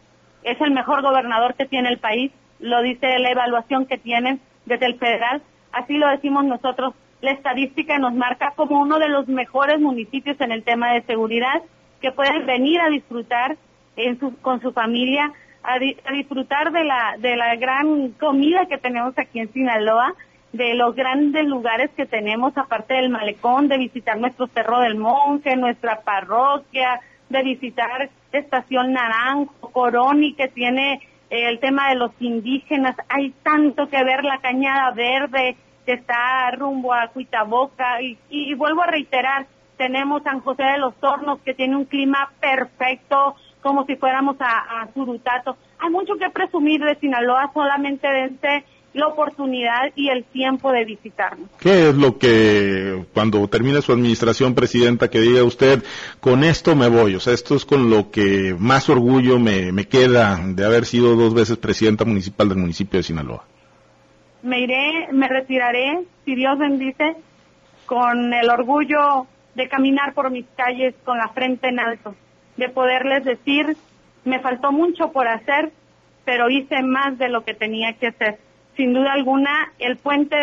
es 0.44 0.60
el 0.60 0.70
mejor 0.70 1.02
gobernador 1.02 1.54
que 1.54 1.66
tiene 1.66 1.88
el 1.88 1.98
país, 1.98 2.30
lo 2.60 2.82
dice 2.82 3.18
la 3.18 3.32
evaluación 3.32 3.86
que 3.86 3.98
tienen 3.98 4.40
desde 4.64 4.86
el 4.86 4.98
federal, 5.00 5.42
así 5.72 5.98
lo 5.98 6.08
decimos 6.08 6.44
nosotros. 6.44 6.94
La 7.20 7.32
estadística 7.32 7.98
nos 7.98 8.14
marca 8.14 8.52
como 8.54 8.80
uno 8.80 9.00
de 9.00 9.08
los 9.08 9.26
mejores 9.26 9.80
municipios 9.80 10.40
en 10.40 10.52
el 10.52 10.62
tema 10.62 10.92
de 10.92 11.02
seguridad 11.02 11.62
que 12.00 12.12
pueden 12.12 12.46
venir 12.46 12.80
a 12.80 12.90
disfrutar 12.90 13.56
en 13.96 14.20
su, 14.20 14.36
con 14.36 14.60
su 14.60 14.72
familia 14.72 15.32
a, 15.62 15.78
disfrutar 16.12 16.72
de 16.72 16.84
la, 16.84 17.16
de 17.18 17.36
la 17.36 17.56
gran 17.56 18.10
comida 18.12 18.66
que 18.66 18.78
tenemos 18.78 19.16
aquí 19.18 19.40
en 19.40 19.52
Sinaloa, 19.52 20.14
de 20.52 20.74
los 20.74 20.94
grandes 20.94 21.46
lugares 21.46 21.90
que 21.96 22.06
tenemos, 22.06 22.56
aparte 22.56 22.94
del 22.94 23.08
malecón, 23.08 23.68
de 23.68 23.78
visitar 23.78 24.18
nuestro 24.18 24.48
Cerro 24.48 24.80
del 24.80 24.96
Monje, 24.96 25.56
nuestra 25.56 26.00
parroquia, 26.00 27.00
de 27.28 27.42
visitar 27.42 28.10
Estación 28.32 28.92
Naranjo, 28.92 29.70
Coroni, 29.70 30.34
que 30.34 30.48
tiene 30.48 30.94
eh, 31.30 31.48
el 31.48 31.60
tema 31.60 31.90
de 31.90 31.96
los 31.96 32.10
indígenas. 32.18 32.96
Hay 33.08 33.30
tanto 33.44 33.88
que 33.88 34.02
ver, 34.02 34.24
la 34.24 34.38
Cañada 34.38 34.90
Verde, 34.90 35.56
que 35.86 35.92
está 35.92 36.50
rumbo 36.52 36.92
a 36.92 37.08
Cuitaboca, 37.08 38.02
y, 38.02 38.18
y 38.28 38.54
vuelvo 38.54 38.82
a 38.82 38.88
reiterar, 38.88 39.46
tenemos 39.76 40.22
San 40.24 40.40
José 40.40 40.64
de 40.64 40.78
los 40.78 40.94
Hornos, 41.00 41.40
que 41.42 41.54
tiene 41.54 41.76
un 41.76 41.84
clima 41.84 42.32
perfecto, 42.40 43.36
como 43.62 43.84
si 43.86 43.96
fuéramos 43.96 44.36
a, 44.40 44.82
a 44.82 44.92
Surutato. 44.92 45.56
Hay 45.78 45.90
mucho 45.90 46.14
que 46.14 46.30
presumir 46.30 46.80
de 46.82 46.96
Sinaloa, 46.96 47.50
solamente 47.52 48.06
dense 48.08 48.64
la 48.92 49.06
oportunidad 49.06 49.92
y 49.94 50.08
el 50.08 50.24
tiempo 50.24 50.72
de 50.72 50.84
visitarnos. 50.84 51.48
¿Qué 51.60 51.90
es 51.90 51.94
lo 51.94 52.18
que 52.18 53.04
cuando 53.14 53.46
termine 53.48 53.82
su 53.82 53.92
administración, 53.92 54.54
presidenta, 54.54 55.08
que 55.08 55.20
diga 55.20 55.44
usted, 55.44 55.84
con 56.18 56.42
esto 56.42 56.74
me 56.74 56.88
voy? 56.88 57.14
O 57.14 57.20
sea, 57.20 57.32
esto 57.32 57.54
es 57.54 57.64
con 57.64 57.88
lo 57.88 58.10
que 58.10 58.54
más 58.58 58.88
orgullo 58.88 59.38
me, 59.38 59.70
me 59.72 59.86
queda 59.86 60.40
de 60.44 60.64
haber 60.64 60.86
sido 60.86 61.14
dos 61.14 61.34
veces 61.34 61.56
presidenta 61.56 62.04
municipal 62.04 62.48
del 62.48 62.58
municipio 62.58 62.98
de 62.98 63.04
Sinaloa. 63.04 63.44
Me 64.42 64.60
iré, 64.60 65.08
me 65.12 65.28
retiraré, 65.28 66.00
si 66.24 66.34
Dios 66.34 66.58
bendice, 66.58 67.14
con 67.86 68.32
el 68.32 68.48
orgullo 68.50 69.26
de 69.54 69.68
caminar 69.68 70.14
por 70.14 70.30
mis 70.30 70.46
calles 70.56 70.94
con 71.04 71.18
la 71.18 71.28
frente 71.28 71.68
en 71.68 71.78
alto, 71.78 72.14
de 72.60 72.68
poderles 72.68 73.24
decir, 73.24 73.76
me 74.24 74.38
faltó 74.38 74.70
mucho 74.70 75.10
por 75.10 75.26
hacer, 75.26 75.72
pero 76.24 76.48
hice 76.48 76.82
más 76.82 77.18
de 77.18 77.28
lo 77.28 77.42
que 77.44 77.54
tenía 77.54 77.94
que 77.94 78.06
hacer 78.06 78.38
sin 78.80 78.94
duda 78.94 79.12
alguna, 79.12 79.72
el 79.78 79.98
puente 79.98 80.34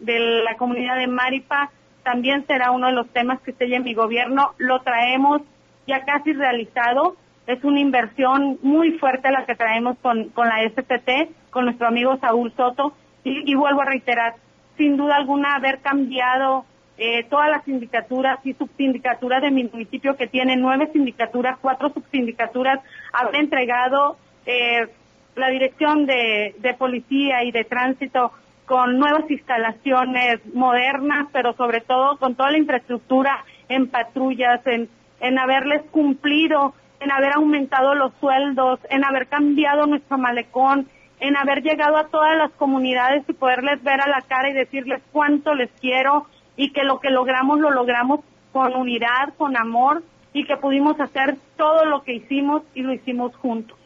de, 0.00 0.42
la 0.42 0.56
comunidad 0.56 0.96
de 0.98 1.06
Maripa 1.06 1.70
también 2.02 2.44
será 2.46 2.72
uno 2.72 2.88
de 2.88 2.92
los 2.92 3.08
temas 3.10 3.40
que 3.42 3.52
esté 3.52 3.72
en 3.72 3.84
mi 3.84 3.94
gobierno. 3.94 4.54
Lo 4.58 4.80
traemos 4.80 5.42
ya 5.86 6.04
casi 6.04 6.32
realizado. 6.32 7.16
Es 7.46 7.62
una 7.62 7.78
inversión 7.78 8.58
muy 8.62 8.98
fuerte 8.98 9.30
la 9.30 9.46
que 9.46 9.54
traemos 9.54 9.96
con, 9.98 10.32
la 10.36 10.68
STT, 10.68 11.50
con 11.50 11.66
nuestro 11.66 11.86
amigo 11.86 12.16
Saúl 12.16 12.52
Soto. 12.56 12.92
Y, 13.22 13.54
vuelvo 13.54 13.82
a 13.82 13.86
reiterar, 13.86 14.34
sin 14.76 14.96
duda 14.96 15.14
alguna, 15.14 15.54
haber 15.54 15.78
cambiado 15.78 16.64
eh, 16.98 17.24
todas 17.24 17.50
las 17.50 17.64
sindicaturas 17.64 18.38
y 18.44 18.54
subsindicaturas 18.54 19.42
de 19.42 19.50
mi 19.50 19.64
municipio, 19.64 20.16
que 20.16 20.26
tiene 20.26 20.56
nueve 20.56 20.88
sindicaturas, 20.92 21.58
cuatro 21.60 21.90
subsindicaturas, 21.90 22.80
haber 23.12 23.36
entregado 23.36 24.16
eh, 24.46 24.88
la 25.34 25.48
dirección 25.48 26.06
de, 26.06 26.54
policía 26.78 27.44
y 27.44 27.52
de 27.52 27.64
tránsito 27.64 28.32
con 28.64 28.98
nuevas 28.98 29.30
instalaciones 29.30 30.40
modernas, 30.54 31.28
pero 31.32 31.52
sobre 31.52 31.82
todo 31.82 32.16
con 32.16 32.34
toda 32.34 32.50
la 32.50 32.58
infraestructura 32.58 33.44
en 33.68 33.88
patrullas, 33.88 34.66
en, 34.66 34.88
en 35.20 35.38
haberles 35.38 35.82
cumplido, 35.90 36.74
en 37.00 37.12
haber 37.12 37.34
aumentado 37.34 37.94
los 37.94 38.12
sueldos, 38.20 38.80
en 38.88 39.04
haber 39.04 39.28
cambiado 39.28 39.86
nuestro 39.86 40.16
malecón, 40.16 40.88
en 41.20 41.36
haber 41.36 41.62
llegado 41.62 41.98
a 41.98 42.08
todas 42.08 42.36
las 42.36 42.50
comunidades 42.52 43.24
y 43.28 43.34
poderles 43.34 43.82
ver 43.82 44.00
a 44.00 44.08
la 44.08 44.22
cara 44.22 44.50
y 44.50 44.54
decirles 44.54 45.02
cuánto 45.12 45.54
les 45.54 45.70
quiero 45.80 46.26
y 46.56 46.70
que 46.72 46.84
lo 46.84 47.00
que 47.00 47.10
logramos 47.10 47.60
lo 47.60 47.70
logramos 47.70 48.20
con 48.52 48.74
unidad, 48.74 49.34
con 49.36 49.56
amor 49.56 50.02
y 50.32 50.44
que 50.44 50.56
pudimos 50.56 50.98
hacer 51.00 51.36
todo 51.56 51.84
lo 51.84 52.02
que 52.02 52.14
hicimos 52.14 52.62
y 52.74 52.82
lo 52.82 52.92
hicimos 52.92 53.34
juntos. 53.36 53.78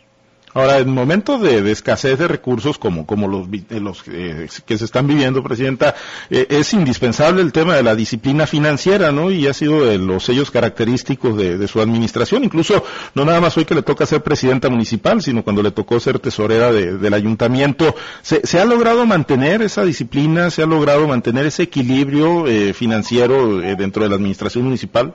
Ahora, 0.53 0.79
en 0.79 0.93
momentos 0.93 1.41
de, 1.41 1.71
escasez 1.71 2.19
de 2.19 2.27
recursos 2.27 2.77
como, 2.77 3.07
como 3.07 3.29
los, 3.29 3.47
los 3.71 4.03
eh, 4.09 4.49
que 4.67 4.79
se 4.79 4.85
están 4.85 5.07
viviendo, 5.07 5.45
Presidenta, 5.45 5.95
eh, 6.29 6.47
es 6.51 6.73
indispensable 6.73 7.41
el 7.41 7.53
tema 7.53 7.77
de 7.77 7.85
la 7.85 7.95
disciplina 7.95 8.49
financiera, 8.49 9.13
¿no? 9.13 9.31
Y 9.31 9.47
ha 9.47 9.55
sido 9.55 9.85
de 9.85 9.99
los 9.99 10.25
sellos 10.25 10.51
característicos 10.51 11.37
de, 11.37 11.69
su 11.69 11.81
administración. 11.81 12.43
Incluso, 12.43 12.85
no 13.15 13.25
nada 13.25 13.41
más 13.41 13.57
hoy 13.57 13.65
que 13.65 13.77
le 13.77 13.83
toca 13.83 14.07
ser 14.07 14.23
Presidenta 14.23 14.69
Municipal, 14.69 15.23
sino 15.23 15.45
cuando 15.45 15.63
le 15.63 15.71
tocó 15.71 16.01
ser 16.01 16.19
tesorera 16.19 16.73
del 16.73 17.15
Ayuntamiento. 17.15 17.95
¿Se, 18.23 18.45
¿Se, 18.45 18.59
ha 18.59 18.65
logrado 18.65 19.07
mantener 19.07 19.63
esa 19.63 19.85
disciplina? 19.85 20.51
¿Se 20.51 20.65
ha 20.65 20.67
logrado 20.67 21.07
mantener 21.07 21.47
ese 21.47 21.63
equilibrio 21.63 22.49
eh, 22.49 22.73
financiero 22.73 23.59
dentro 23.59 24.03
de 24.03 24.09
la 24.09 24.17
Administración 24.17 24.65
Municipal? 24.65 25.15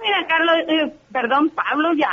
Mira, 0.00 0.26
Carlos, 0.28 0.92
perdón, 1.10 1.50
Pablo, 1.50 1.92
ya 1.94 2.08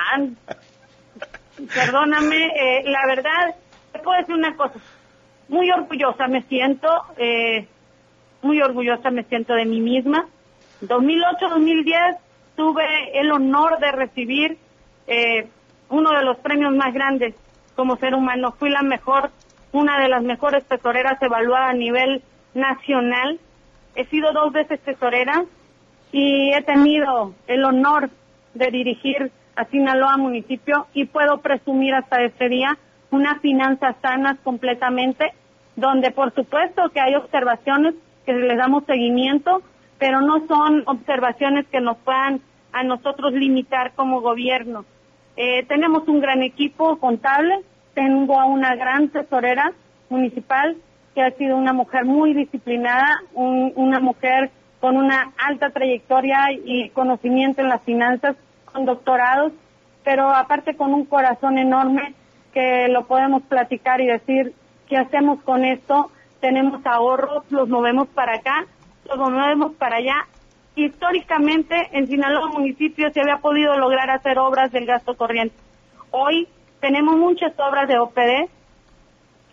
perdóname, 1.67 2.47
eh, 2.47 2.83
la 2.85 3.05
verdad, 3.07 3.55
te 3.91 3.99
puedo 3.99 4.17
decir 4.17 4.35
una 4.35 4.55
cosa, 4.55 4.79
muy 5.47 5.69
orgullosa 5.71 6.27
me 6.27 6.43
siento, 6.43 6.87
eh, 7.17 7.67
muy 8.41 8.61
orgullosa 8.61 9.09
me 9.09 9.23
siento 9.23 9.53
de 9.53 9.65
mí 9.65 9.81
misma. 9.81 10.27
2008-2010 10.81 12.17
tuve 12.55 13.19
el 13.19 13.31
honor 13.31 13.79
de 13.79 13.91
recibir 13.91 14.57
eh, 15.07 15.47
uno 15.89 16.11
de 16.11 16.23
los 16.23 16.37
premios 16.37 16.73
más 16.75 16.93
grandes 16.93 17.35
como 17.75 17.97
ser 17.97 18.13
humano. 18.13 18.53
Fui 18.57 18.69
la 18.69 18.81
mejor, 18.81 19.31
una 19.71 19.99
de 19.99 20.09
las 20.09 20.23
mejores 20.23 20.65
tesoreras 20.65 21.21
evaluada 21.21 21.69
a 21.69 21.73
nivel 21.73 22.21
nacional. 22.53 23.39
He 23.95 24.05
sido 24.05 24.31
dos 24.31 24.53
veces 24.53 24.79
tesorera 24.81 25.43
y 26.11 26.53
he 26.53 26.61
tenido 26.61 27.33
el 27.47 27.63
honor 27.65 28.09
de 28.53 28.71
dirigir 28.71 29.31
a 29.59 29.65
Sinaloa 29.65 30.15
municipio 30.15 30.87
y 30.93 31.03
puedo 31.05 31.39
presumir 31.39 31.93
hasta 31.93 32.23
este 32.23 32.47
día 32.47 32.77
unas 33.11 33.41
finanzas 33.41 33.97
sanas 34.01 34.37
completamente, 34.41 35.33
donde 35.75 36.11
por 36.11 36.33
supuesto 36.33 36.89
que 36.93 37.01
hay 37.01 37.15
observaciones 37.15 37.95
que 38.25 38.31
les 38.31 38.57
damos 38.57 38.85
seguimiento, 38.85 39.61
pero 39.97 40.21
no 40.21 40.47
son 40.47 40.83
observaciones 40.85 41.67
que 41.67 41.81
nos 41.81 41.97
puedan 41.97 42.39
a 42.71 42.83
nosotros 42.83 43.33
limitar 43.33 43.91
como 43.95 44.21
gobierno. 44.21 44.85
Eh, 45.35 45.65
tenemos 45.67 46.07
un 46.07 46.21
gran 46.21 46.41
equipo 46.41 46.97
contable, 46.97 47.59
tengo 47.93 48.39
a 48.39 48.45
una 48.45 48.75
gran 48.75 49.09
tesorera 49.09 49.73
municipal 50.09 50.77
que 51.15 51.21
ha 51.21 51.31
sido 51.31 51.57
una 51.57 51.73
mujer 51.73 52.05
muy 52.05 52.33
disciplinada, 52.33 53.23
una 53.33 53.99
mujer 53.99 54.51
con 54.79 54.95
una 54.95 55.33
alta 55.37 55.71
trayectoria 55.71 56.47
y 56.63 56.89
conocimiento 56.91 57.61
en 57.61 57.67
las 57.67 57.81
finanzas 57.81 58.37
con 58.71 58.85
doctorados, 58.85 59.51
pero 60.03 60.29
aparte 60.29 60.75
con 60.75 60.93
un 60.93 61.05
corazón 61.05 61.57
enorme 61.57 62.13
que 62.53 62.87
lo 62.89 63.05
podemos 63.05 63.43
platicar 63.43 64.01
y 64.01 64.07
decir 64.07 64.53
qué 64.87 64.97
hacemos 64.97 65.41
con 65.43 65.65
esto. 65.65 66.11
Tenemos 66.39 66.85
ahorros, 66.85 67.43
los 67.51 67.67
movemos 67.67 68.07
para 68.09 68.35
acá, 68.35 68.65
los 69.05 69.17
movemos 69.17 69.73
para 69.75 69.97
allá. 69.97 70.27
Históricamente 70.75 71.89
en 71.91 72.07
Sinaloa 72.07 72.47
municipio 72.47 73.11
se 73.11 73.21
había 73.21 73.37
podido 73.37 73.77
lograr 73.77 74.09
hacer 74.09 74.39
obras 74.39 74.71
del 74.71 74.85
gasto 74.85 75.15
corriente. 75.15 75.55
Hoy 76.11 76.47
tenemos 76.79 77.17
muchas 77.17 77.53
obras 77.59 77.87
de 77.87 77.99
OPD. 77.99 78.49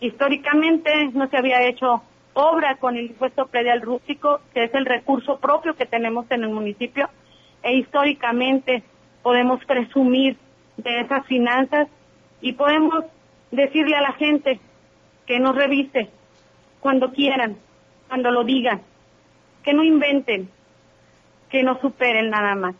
Históricamente 0.01 1.11
no 1.13 1.27
se 1.29 1.37
había 1.37 1.63
hecho 1.63 2.03
obra 2.35 2.77
con 2.77 2.97
el 2.97 3.07
impuesto 3.07 3.47
predial 3.47 3.81
rústico, 3.81 4.41
que 4.53 4.65
es 4.65 4.75
el 4.75 4.85
recurso 4.85 5.39
propio 5.39 5.75
que 5.75 5.87
tenemos 5.87 6.31
en 6.31 6.45
el 6.45 6.51
municipio, 6.51 7.09
e 7.63 7.75
históricamente 7.77 8.85
podemos 9.27 9.65
presumir 9.65 10.37
de 10.77 11.01
esas 11.01 11.27
finanzas 11.27 11.89
y 12.41 12.53
podemos 12.53 13.07
decirle 13.51 13.97
a 13.97 14.01
la 14.01 14.13
gente 14.13 14.61
que 15.27 15.41
nos 15.41 15.57
revise 15.57 16.11
cuando 16.79 17.11
quieran, 17.11 17.57
cuando 18.07 18.31
lo 18.31 18.45
digan, 18.45 18.83
que 19.65 19.75
no 19.75 19.83
inventen, 19.83 20.49
que 21.51 21.65
no 21.65 21.77
superen 21.81 22.31
nada 22.31 22.55
más. 22.55 22.77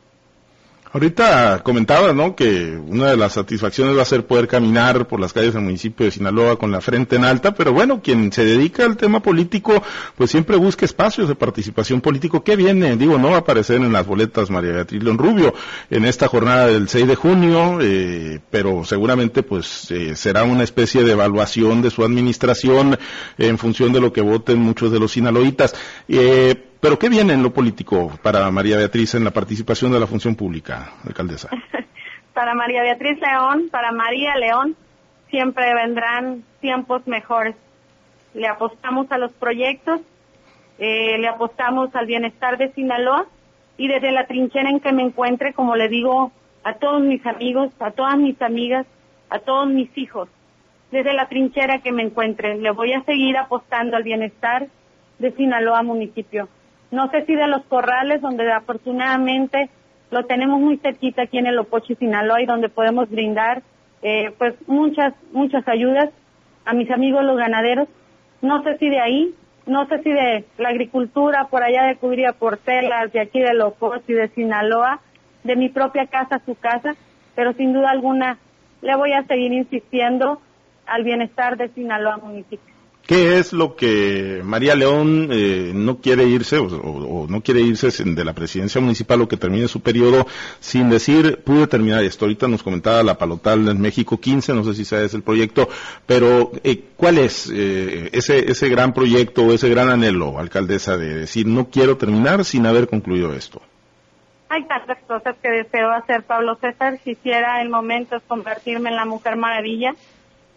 Ahorita 0.97 1.61
comentaba, 1.63 2.15
¿no? 2.15 2.35
Que 2.35 2.75
una 2.75 3.11
de 3.11 3.19
las 3.19 3.35
satisfacciones 3.35 3.99
va 3.99 4.01
a 4.01 4.07
ser 4.07 4.25
poder 4.25 4.49
caminar 4.49 5.07
por 5.07 5.21
las 5.21 5.35
calles 5.35 5.53
del 5.53 5.63
municipio 5.63 6.07
de 6.07 6.11
Sinaloa 6.11 6.59
con 6.59 6.73
la 6.73 6.81
frente 6.81 7.17
en 7.17 7.27
alta, 7.27 7.53
pero 7.55 7.75
bueno, 7.75 8.01
quien 8.01 8.33
se 8.33 8.47
dedica 8.47 8.87
al 8.87 8.97
tema 8.97 9.21
político, 9.21 9.83
pues 10.17 10.31
siempre 10.31 10.57
busca 10.57 10.87
espacios 10.87 11.29
de 11.29 11.35
participación 11.35 12.01
político. 12.01 12.43
¿Qué 12.43 12.57
viene? 12.57 12.97
Digo, 12.97 13.19
no 13.19 13.29
va 13.29 13.37
a 13.37 13.41
aparecer 13.41 13.77
en 13.77 13.93
las 13.93 14.07
boletas 14.07 14.49
María 14.49 14.73
Beatriz 14.73 15.03
León 15.03 15.19
Rubio 15.19 15.53
en 15.91 16.07
esta 16.07 16.29
jornada 16.29 16.69
del 16.69 16.89
6 16.89 17.09
de 17.09 17.15
junio, 17.15 17.79
eh, 17.83 18.41
pero 18.51 18.83
seguramente 18.87 19.43
pues 19.43 19.91
eh, 19.91 20.17
será 20.17 20.45
una 20.45 20.65
especie 20.65 21.05
de 21.05 21.13
evaluación 21.13 21.83
de 21.83 21.91
su 21.91 22.05
administración 22.05 22.99
en 23.37 23.59
función 23.59 23.93
de 23.93 24.01
lo 24.01 24.15
que 24.15 24.23
voten 24.23 24.61
muchos 24.61 24.91
de 24.91 24.99
los 24.99 25.13
sinaloitas. 25.13 25.75
Eh, 26.09 26.55
pero 26.81 26.99
¿qué 26.99 27.09
viene 27.09 27.33
en 27.33 27.43
lo 27.43 27.53
político 27.53 28.13
para 28.23 28.51
María 28.51 28.77
Beatriz 28.77 29.15
en 29.15 29.25
la 29.25 29.31
participación 29.31 29.93
de 29.93 30.01
la 30.01 30.07
función 30.07 30.35
pública, 30.35 30.93
alcaldesa? 31.07 31.49
para 32.35 32.55
María 32.55 32.83
Beatriz 32.83 33.19
León, 33.21 33.69
para 33.71 33.93
María 33.93 34.37
León, 34.37 34.77
siempre 35.31 35.75
vendrán 35.75 36.45
tiempos 36.61 37.07
mejores. 37.07 37.57
Le 38.35 38.47
apostamos 38.47 39.11
a 39.11 39.19
los 39.19 39.33
proyectos, 39.33 40.01
eh, 40.79 41.19
le 41.19 41.29
apostamos 41.29 41.95
al 41.95 42.07
bienestar 42.07 42.59
de 42.59 42.73
Sinaloa 42.73 43.27
y 43.79 43.89
desde 43.89 44.13
la 44.13 44.27
trinchera 44.27 44.69
en 44.69 44.81
que 44.81 44.93
me 44.93 45.03
encuentre, 45.03 45.55
como 45.55 45.77
le 45.77 45.89
digo 45.89 46.33
a 46.63 46.75
todos 46.75 47.01
mis 47.01 47.25
amigos, 47.27 47.71
a 47.79 47.91
todas 47.93 48.19
mis 48.19 48.41
amigas, 48.43 48.87
a 49.31 49.39
todos 49.39 49.69
mis 49.69 49.97
hijos, 49.97 50.29
desde 50.91 51.15
la 51.15 51.29
trinchera 51.29 51.81
que 51.81 51.93
me 51.93 52.03
encuentre, 52.03 52.57
le 52.57 52.71
voy 52.71 52.93
a 52.93 53.03
seguir 53.05 53.37
apostando 53.37 53.97
al 53.97 54.03
bienestar 54.03 54.69
de 55.19 55.33
Sinaloa 55.33 55.83
municipio 55.83 56.49
no 56.91 57.11
sé 57.11 57.25
si 57.25 57.35
de 57.35 57.47
los 57.47 57.65
corrales, 57.65 58.21
donde 58.21 58.51
afortunadamente 58.51 59.71
lo 60.11 60.25
tenemos 60.25 60.61
muy 60.61 60.77
cerquita 60.79 61.23
aquí 61.23 61.39
en 61.39 61.47
el 61.47 61.59
Opochi, 61.59 61.95
Sinaloa, 61.97 62.41
y 62.41 62.47
donde 62.47 62.69
podemos 62.69 63.11
brindar 63.11 63.63
eh, 64.03 64.33
pues 64.39 64.55
muchas, 64.67 65.15
muchas 65.33 65.67
ayudas 65.67 66.11
a 66.65 66.75
mis 66.75 66.91
amigos 66.91 67.25
los 67.25 67.37
ganaderos. 67.37 67.89
No 68.41 68.63
sé 68.63 68.79
si 68.79 68.89
de 68.89 69.01
ahí, 69.01 69.35
no 69.67 69.87
sé 69.89 70.03
si 70.03 70.11
de 70.11 70.45
la 70.59 70.69
agricultura 70.69 71.49
por 71.51 71.63
allá 71.63 71.85
de 71.85 71.97
Cubría 71.97 72.33
Portelas, 72.33 73.13
de 73.13 73.21
aquí 73.21 73.41
de 73.41 73.61
Opochi, 73.61 74.13
de 74.13 74.29
Sinaloa, 74.29 75.01
de 75.43 75.57
mi 75.57 75.69
propia 75.69 76.07
casa 76.07 76.37
a 76.37 76.45
su 76.45 76.55
casa, 76.55 76.95
pero 77.35 77.53
sin 77.55 77.73
duda 77.73 77.91
alguna 77.91 78.39
le 78.83 78.97
voy 78.97 79.13
a 79.13 79.25
seguir 79.25 79.53
insistiendo 79.53 80.41
al 80.87 81.03
bienestar 81.03 81.57
de 81.57 81.69
Sinaloa 81.71 82.19
municipio. 82.19 82.76
¿Qué 83.07 83.39
es 83.39 83.53
lo 83.53 83.77
que 83.77 84.41
María 84.43 84.75
León 84.75 85.29
eh, 85.31 85.71
no 85.73 85.99
quiere 86.01 86.25
irse 86.25 86.59
o, 86.59 87.27
no 87.29 87.41
quiere 87.41 87.61
irse 87.61 87.89
de 88.05 88.25
la 88.25 88.33
presidencia 88.33 88.81
municipal 88.81 89.23
o 89.23 89.29
que 89.29 89.37
termine 89.37 89.69
su 89.69 89.81
periodo 89.81 90.27
sin 90.59 90.91
decir, 90.91 91.41
pude 91.45 91.69
terminar 91.69 92.03
esto? 92.03 92.25
Ahorita 92.25 92.49
nos 92.49 92.65
comentaba 92.65 93.05
la 93.05 93.17
Palotal 93.17 93.69
en 93.69 93.81
México 93.81 94.19
15, 94.19 94.55
no 94.55 94.65
sé 94.65 94.75
si 94.75 94.85
sabes 94.85 95.15
el 95.15 95.23
proyecto, 95.23 95.69
pero 96.05 96.51
eh, 96.65 96.83
¿cuál 96.97 97.19
es 97.19 97.49
eh, 97.55 98.11
ese, 98.13 98.51
ese 98.51 98.69
gran 98.69 98.93
proyecto 98.93 99.45
o 99.45 99.53
ese 99.53 99.69
gran 99.69 99.89
anhelo, 99.89 100.41
alcaldesa, 100.41 100.97
de 100.97 101.19
decir, 101.19 101.47
no 101.47 101.71
quiero 101.71 101.97
terminar 101.97 102.45
sin 102.45 102.67
haber 102.67 102.89
concluido 102.89 103.33
esto? 103.35 103.63
Hay 104.49 104.67
tantas 104.67 104.99
cosas 105.07 105.37
que 105.41 105.49
deseo 105.49 105.93
hacer, 105.93 106.25
Pablo 106.25 106.57
César. 106.57 106.99
Quisiera 106.99 107.63
en 107.63 107.71
momentos 107.71 108.21
convertirme 108.27 108.91
en 108.91 108.97
la 108.97 109.05
mujer 109.05 109.37
maravilla, 109.37 109.95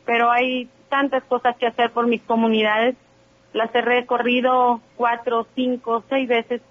pero 0.06 0.32
hay 0.32 0.68
tantas 0.90 1.24
cosas 1.24 1.56
que 1.58 1.68
hacer 1.68 1.92
por 1.92 2.08
mis 2.08 2.22
comunidades. 2.24 2.96
Las 3.54 3.74
he 3.74 3.82
recorrido 3.82 4.82
cuatro, 4.96 5.48
cinco, 5.56 6.04
seis 6.10 6.28
veces 6.28 6.62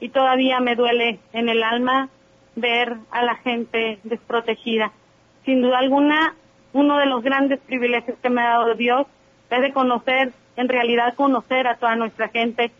y 0.00 0.08
todavía 0.08 0.60
me 0.60 0.76
duele 0.76 1.20
en 1.32 1.48
el 1.48 1.62
alma 1.62 2.08
ver 2.56 2.96
a 3.10 3.22
la 3.22 3.36
gente 3.36 3.98
desprotegida. 4.02 4.92
Sin 5.44 5.62
duda 5.62 5.78
alguna, 5.78 6.34
uno 6.72 6.98
de 6.98 7.06
los 7.06 7.22
grandes 7.22 7.60
privilegios 7.60 8.18
que 8.22 8.30
me 8.30 8.42
ha 8.42 8.50
dado 8.50 8.74
Dios 8.74 9.06
es 9.50 9.60
de 9.60 9.72
conocer, 9.72 10.32
en 10.56 10.68
realidad 10.68 11.14
conocer 11.14 11.66
a 11.66 11.76
toda 11.76 11.96
nuestra 11.96 12.28
gente, 12.28 12.70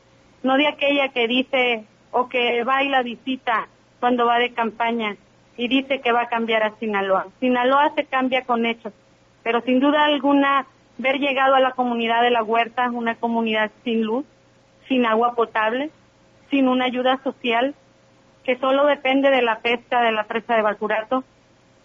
no 0.43 0.57
de 0.57 0.69
aquella 0.69 1.09
que 1.09 1.29
dice 1.29 1.85
o 2.11 2.29
que 2.29 2.65
va 2.65 2.83
y 2.83 2.89
la 2.89 3.03
visita 3.03 3.69
cuando 4.01 4.27
va 4.27 4.39
de 4.39 4.53
campaña 4.53 5.17
y 5.57 5.69
dice 5.69 6.01
que 6.01 6.13
va 6.13 6.23
a 6.23 6.29
cambiar 6.29 6.63
a 6.63 6.75
Sinaloa. 6.79 7.27
Sinaloa 7.39 7.93
se 7.95 8.05
cambia 8.05 8.45
con 8.45 8.65
hechos, 8.65 8.93
pero 9.43 9.61
sin 9.63 9.81
duda 9.81 10.05
alguna 10.05 10.67
ver 11.01 11.19
llegado 11.19 11.55
a 11.55 11.61
la 11.61 11.73
comunidad 11.73 12.23
de 12.23 12.31
la 12.31 12.43
huerta, 12.43 12.91
una 12.91 13.15
comunidad 13.15 13.71
sin 13.85 14.03
luz, 14.03 14.25
sin 14.89 15.07
agua 15.07 15.35
potable, 15.35 15.91
sin 16.51 16.69
una 16.69 16.87
ayuda 16.87 17.21
social, 17.23 17.75
que 18.45 18.57
solo 18.59 18.87
depende 18.87 19.31
de 19.31 19.43
la 19.43 19.61
pesca 19.61 20.03
de 20.03 20.13
la 20.13 20.25
presa 20.25 20.57
de 20.57 20.63
Bacurato, 20.63 21.25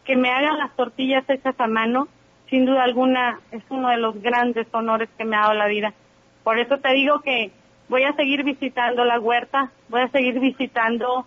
que 0.04 0.16
me 0.16 0.30
hagan 0.30 0.58
las 0.58 0.76
tortillas 0.76 1.30
hechas 1.30 1.56
a 1.60 1.68
mano, 1.68 2.08
sin 2.50 2.66
duda 2.66 2.84
alguna 2.84 3.40
es 3.52 3.64
uno 3.70 3.90
de 3.90 3.98
los 3.98 4.22
grandes 4.22 4.68
honores 4.72 5.10
que 5.18 5.26
me 5.26 5.36
ha 5.36 5.42
dado 5.42 5.54
la 5.54 5.68
vida. 5.68 5.94
Por 6.44 6.60
eso 6.60 6.78
te 6.78 6.94
digo 6.94 7.22
que 7.22 7.52
voy 7.90 8.04
a 8.04 8.14
seguir 8.14 8.44
visitando 8.44 9.04
la 9.04 9.20
huerta, 9.20 9.72
voy 9.90 10.02
a 10.02 10.10
seguir 10.10 10.40
visitando 10.40 11.26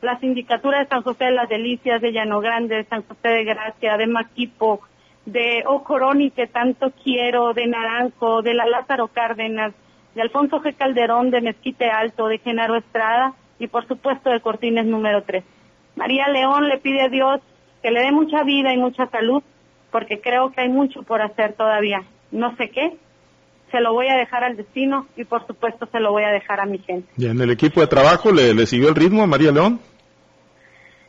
la 0.00 0.18
sindicatura 0.18 0.78
de 0.78 0.86
San 0.86 1.02
José 1.02 1.26
de 1.26 1.32
las 1.32 1.48
Delicias, 1.48 2.00
de 2.00 2.12
Llano 2.12 2.40
Grande, 2.40 2.76
de 2.76 2.84
San 2.84 3.02
José 3.02 3.28
de 3.28 3.44
Gracia, 3.44 3.96
de 3.96 4.06
Maquipo, 4.06 4.80
de 5.32 5.62
Ocoroni, 5.66 6.30
que 6.30 6.46
tanto 6.46 6.90
quiero, 7.04 7.52
de 7.52 7.66
Naranjo, 7.66 8.40
de 8.40 8.54
la 8.54 8.66
Lázaro 8.66 9.08
Cárdenas, 9.08 9.74
de 10.14 10.22
Alfonso 10.22 10.60
G. 10.62 10.74
Calderón, 10.74 11.30
de 11.30 11.42
Mezquite 11.42 11.90
Alto, 11.90 12.28
de 12.28 12.38
Genaro 12.38 12.76
Estrada 12.76 13.34
y 13.58 13.66
por 13.66 13.86
supuesto 13.86 14.30
de 14.30 14.40
Cortines 14.40 14.86
número 14.86 15.22
3. 15.22 15.44
María 15.96 16.28
León 16.28 16.68
le 16.68 16.78
pide 16.78 17.02
a 17.02 17.08
Dios 17.08 17.40
que 17.82 17.90
le 17.90 18.00
dé 18.00 18.10
mucha 18.10 18.42
vida 18.42 18.72
y 18.72 18.78
mucha 18.78 19.06
salud, 19.10 19.42
porque 19.90 20.20
creo 20.20 20.50
que 20.50 20.62
hay 20.62 20.70
mucho 20.70 21.02
por 21.02 21.20
hacer 21.20 21.52
todavía. 21.52 22.02
No 22.30 22.56
sé 22.56 22.70
qué, 22.70 22.96
se 23.70 23.80
lo 23.80 23.92
voy 23.92 24.08
a 24.08 24.16
dejar 24.16 24.44
al 24.44 24.56
destino 24.56 25.06
y 25.16 25.24
por 25.24 25.46
supuesto 25.46 25.86
se 25.92 26.00
lo 26.00 26.10
voy 26.10 26.24
a 26.24 26.30
dejar 26.30 26.60
a 26.60 26.66
mi 26.66 26.78
gente. 26.78 27.08
¿Y 27.18 27.26
en 27.26 27.38
el 27.40 27.50
equipo 27.50 27.80
de 27.82 27.86
trabajo 27.86 28.32
le, 28.32 28.54
le 28.54 28.66
siguió 28.66 28.88
el 28.88 28.94
ritmo 28.94 29.22
a 29.22 29.26
María 29.26 29.52
León? 29.52 29.80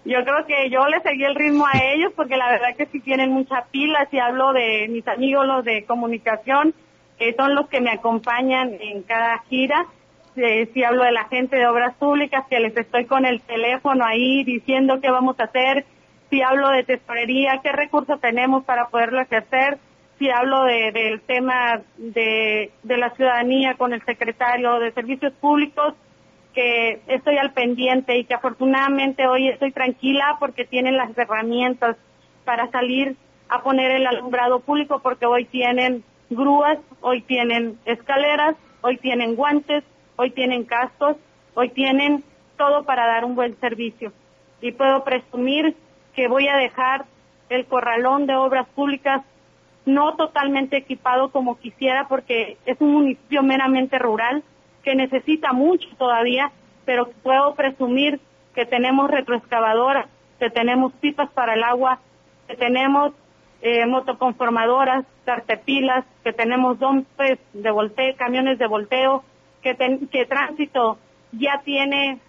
Yo 0.09 0.23
creo 0.23 0.43
que 0.47 0.71
yo 0.71 0.87
le 0.87 0.99
seguí 1.01 1.23
el 1.23 1.35
ritmo 1.35 1.67
a 1.67 1.77
ellos 1.93 2.11
porque 2.15 2.35
la 2.35 2.49
verdad 2.49 2.75
que 2.75 2.87
sí 2.87 2.99
tienen 2.99 3.31
mucha 3.31 3.65
pila, 3.69 4.07
si 4.09 4.17
hablo 4.17 4.53
de 4.53 4.87
mis 4.89 5.07
amigos 5.07 5.45
los 5.45 5.63
de 5.63 5.85
comunicación, 5.85 6.73
que 7.19 7.35
son 7.35 7.53
los 7.53 7.69
que 7.69 7.79
me 7.79 7.91
acompañan 7.91 8.73
en 8.81 9.03
cada 9.03 9.37
gira, 9.49 9.85
si 10.73 10.83
hablo 10.83 11.03
de 11.03 11.11
la 11.11 11.25
gente 11.25 11.57
de 11.57 11.67
obras 11.67 11.93
públicas, 11.97 12.43
que 12.49 12.59
les 12.59 12.75
estoy 12.75 13.05
con 13.05 13.23
el 13.23 13.39
teléfono 13.41 14.03
ahí 14.03 14.43
diciendo 14.43 14.99
qué 14.99 15.11
vamos 15.11 15.39
a 15.39 15.43
hacer, 15.43 15.85
si 16.31 16.41
hablo 16.41 16.69
de 16.69 16.83
tesorería, 16.85 17.59
qué 17.61 17.71
recursos 17.71 18.19
tenemos 18.19 18.63
para 18.63 18.87
poderlo 18.87 19.21
ejercer, 19.21 19.77
si 20.17 20.31
hablo 20.31 20.63
de, 20.63 20.91
del 20.91 21.21
tema 21.21 21.81
de, 21.97 22.71
de 22.81 22.97
la 22.97 23.11
ciudadanía 23.11 23.75
con 23.75 23.93
el 23.93 24.03
secretario 24.05 24.79
de 24.79 24.91
Servicios 24.91 25.33
Públicos, 25.33 25.93
que 26.53 27.01
estoy 27.07 27.37
al 27.37 27.53
pendiente 27.53 28.17
y 28.17 28.25
que 28.25 28.33
afortunadamente 28.33 29.27
hoy 29.27 29.49
estoy 29.49 29.71
tranquila 29.71 30.37
porque 30.39 30.65
tienen 30.65 30.97
las 30.97 31.15
herramientas 31.17 31.97
para 32.43 32.69
salir 32.71 33.15
a 33.49 33.61
poner 33.61 33.91
el 33.91 34.07
alumbrado 34.07 34.59
público 34.59 34.99
porque 34.99 35.25
hoy 35.25 35.45
tienen 35.45 36.03
grúas, 36.29 36.77
hoy 37.01 37.21
tienen 37.21 37.77
escaleras, 37.85 38.55
hoy 38.81 38.97
tienen 38.97 39.35
guantes, 39.35 39.83
hoy 40.15 40.31
tienen 40.31 40.63
cascos, 40.63 41.17
hoy 41.53 41.69
tienen 41.69 42.23
todo 42.57 42.83
para 42.83 43.07
dar 43.07 43.25
un 43.25 43.35
buen 43.35 43.59
servicio. 43.59 44.11
Y 44.61 44.71
puedo 44.71 45.03
presumir 45.03 45.75
que 46.13 46.27
voy 46.27 46.47
a 46.47 46.57
dejar 46.57 47.05
el 47.49 47.65
corralón 47.65 48.27
de 48.27 48.35
obras 48.35 48.67
públicas 48.69 49.23
no 49.85 50.15
totalmente 50.15 50.77
equipado 50.77 51.31
como 51.31 51.57
quisiera 51.57 52.07
porque 52.07 52.57
es 52.65 52.79
un 52.79 52.93
municipio 52.93 53.41
meramente 53.41 53.97
rural, 53.97 54.43
que 54.83 54.95
necesita 54.95 55.53
mucho 55.53 55.87
todavía, 55.97 56.51
pero 56.85 57.09
puedo 57.23 57.55
presumir 57.55 58.19
que 58.53 58.65
tenemos 58.65 59.09
retroexcavadoras, 59.09 60.07
que 60.39 60.49
tenemos 60.49 60.93
pipas 60.93 61.29
para 61.31 61.53
el 61.53 61.63
agua, 61.63 61.99
que 62.47 62.55
tenemos 62.55 63.13
eh, 63.61 63.85
motoconformadoras, 63.85 65.05
cartepilas, 65.25 66.05
que 66.23 66.33
tenemos 66.33 66.79
dompes 66.79 67.39
de 67.53 67.71
volteo, 67.71 68.15
camiones 68.15 68.57
de 68.57 68.67
volteo, 68.67 69.23
que, 69.61 69.75
que 70.11 70.25
tránsito 70.25 70.97
ya 71.31 71.61
tiene 71.63 72.19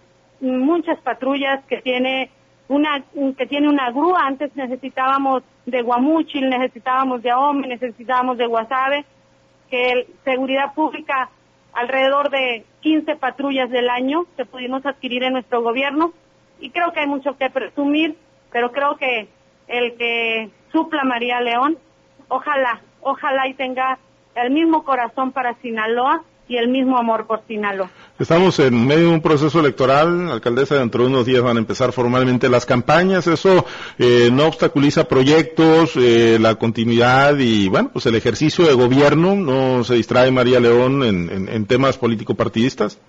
muchas 0.41 0.99
patrullas, 0.99 1.63
que 1.65 1.81
tiene 1.81 2.29
una 2.67 3.03
que 3.37 3.45
tiene 3.47 3.67
una 3.67 3.91
grúa, 3.91 4.21
antes 4.25 4.55
necesitábamos 4.55 5.43
de 5.65 5.81
Guamuchil, 5.81 6.49
necesitábamos 6.49 7.21
de 7.21 7.31
Ahome, 7.31 7.67
necesitábamos 7.67 8.37
de 8.37 8.45
Guasave, 8.45 9.05
que 9.69 10.07
seguridad 10.23 10.73
pública 10.73 11.29
alrededor 11.73 12.29
de 12.29 12.65
15 12.81 13.15
patrullas 13.15 13.69
del 13.69 13.89
año 13.89 14.25
que 14.35 14.45
pudimos 14.45 14.85
adquirir 14.85 15.23
en 15.23 15.33
nuestro 15.33 15.61
gobierno 15.61 16.13
y 16.59 16.69
creo 16.69 16.91
que 16.93 17.01
hay 17.01 17.07
mucho 17.07 17.37
que 17.37 17.49
presumir, 17.49 18.15
pero 18.51 18.71
creo 18.71 18.97
que 18.97 19.27
el 19.67 19.95
que 19.97 20.49
supla 20.71 21.03
María 21.03 21.41
León, 21.41 21.77
ojalá, 22.27 22.81
ojalá 23.01 23.47
y 23.47 23.53
tenga 23.53 23.97
el 24.35 24.51
mismo 24.51 24.83
corazón 24.83 25.31
para 25.31 25.55
Sinaloa 25.55 26.23
y 26.47 26.57
el 26.57 26.67
mismo 26.67 26.97
amor 26.97 27.27
por 27.27 27.45
Sinaloa. 27.47 27.89
Estamos 28.21 28.59
en 28.59 28.85
medio 28.85 29.07
de 29.07 29.15
un 29.15 29.21
proceso 29.21 29.59
electoral, 29.59 30.29
alcaldesa, 30.29 30.75
dentro 30.75 31.01
de 31.01 31.09
unos 31.09 31.25
días 31.25 31.41
van 31.41 31.57
a 31.57 31.59
empezar 31.59 31.91
formalmente 31.91 32.49
las 32.49 32.67
campañas, 32.67 33.25
eso 33.25 33.65
eh, 33.97 34.29
no 34.31 34.45
obstaculiza 34.45 35.07
proyectos, 35.07 35.95
eh, 35.97 36.37
la 36.39 36.53
continuidad 36.53 37.39
y, 37.39 37.67
bueno, 37.67 37.89
pues 37.91 38.05
el 38.05 38.13
ejercicio 38.13 38.63
de 38.63 38.75
gobierno, 38.75 39.33
¿no 39.33 39.83
se 39.83 39.95
distrae 39.95 40.29
María 40.29 40.59
León 40.59 41.01
en, 41.01 41.65
temas 41.65 41.97
político-partidistas? 41.97 43.01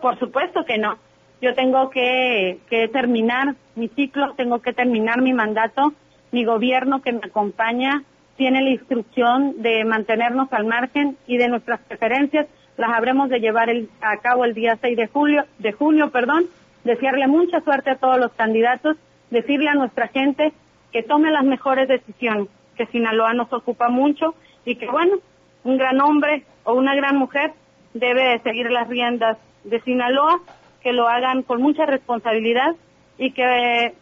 Por 0.00 0.16
supuesto 0.20 0.60
que 0.64 0.78
no. 0.78 0.98
Yo 1.42 1.52
tengo 1.54 1.90
que 1.90 2.60
terminar 2.92 3.56
mi 3.74 3.88
ciclo, 3.88 4.34
tengo 4.36 4.62
que 4.62 4.72
terminar 4.72 5.20
mi 5.20 5.32
mandato, 5.32 5.94
mi 6.30 6.44
gobierno 6.44 7.02
que 7.02 7.12
me 7.12 7.22
acompaña 7.24 8.04
tiene 8.36 8.62
la 8.62 8.70
instrucción 8.70 9.60
de 9.62 9.84
mantenernos 9.84 10.46
al 10.52 10.64
margen 10.64 11.16
y 11.26 11.38
de 11.38 11.48
nuestras 11.48 11.80
preferencias 11.80 12.46
las 12.78 12.90
habremos 12.92 13.28
de 13.28 13.40
llevar 13.40 13.68
a 14.00 14.16
cabo 14.18 14.44
el 14.44 14.54
día 14.54 14.78
6 14.80 14.96
de 14.96 15.08
julio, 15.08 15.44
de 15.58 15.72
junio, 15.72 16.10
perdón, 16.10 16.44
desearle 16.84 17.26
mucha 17.26 17.60
suerte 17.60 17.90
a 17.90 17.96
todos 17.96 18.18
los 18.18 18.32
candidatos, 18.32 18.96
decirle 19.30 19.68
a 19.68 19.74
nuestra 19.74 20.06
gente 20.06 20.52
que 20.92 21.02
tome 21.02 21.32
las 21.32 21.44
mejores 21.44 21.88
decisiones, 21.88 22.46
que 22.76 22.86
Sinaloa 22.86 23.34
nos 23.34 23.52
ocupa 23.52 23.88
mucho 23.88 24.36
y 24.64 24.76
que 24.76 24.86
bueno, 24.86 25.16
un 25.64 25.76
gran 25.76 26.00
hombre 26.00 26.44
o 26.62 26.74
una 26.74 26.94
gran 26.94 27.16
mujer 27.16 27.52
debe 27.94 28.38
seguir 28.44 28.70
las 28.70 28.86
riendas 28.86 29.38
de 29.64 29.80
Sinaloa, 29.80 30.40
que 30.80 30.92
lo 30.92 31.08
hagan 31.08 31.42
con 31.42 31.60
mucha 31.60 31.84
responsabilidad 31.84 32.76
y 33.18 33.32
que, 33.32 33.92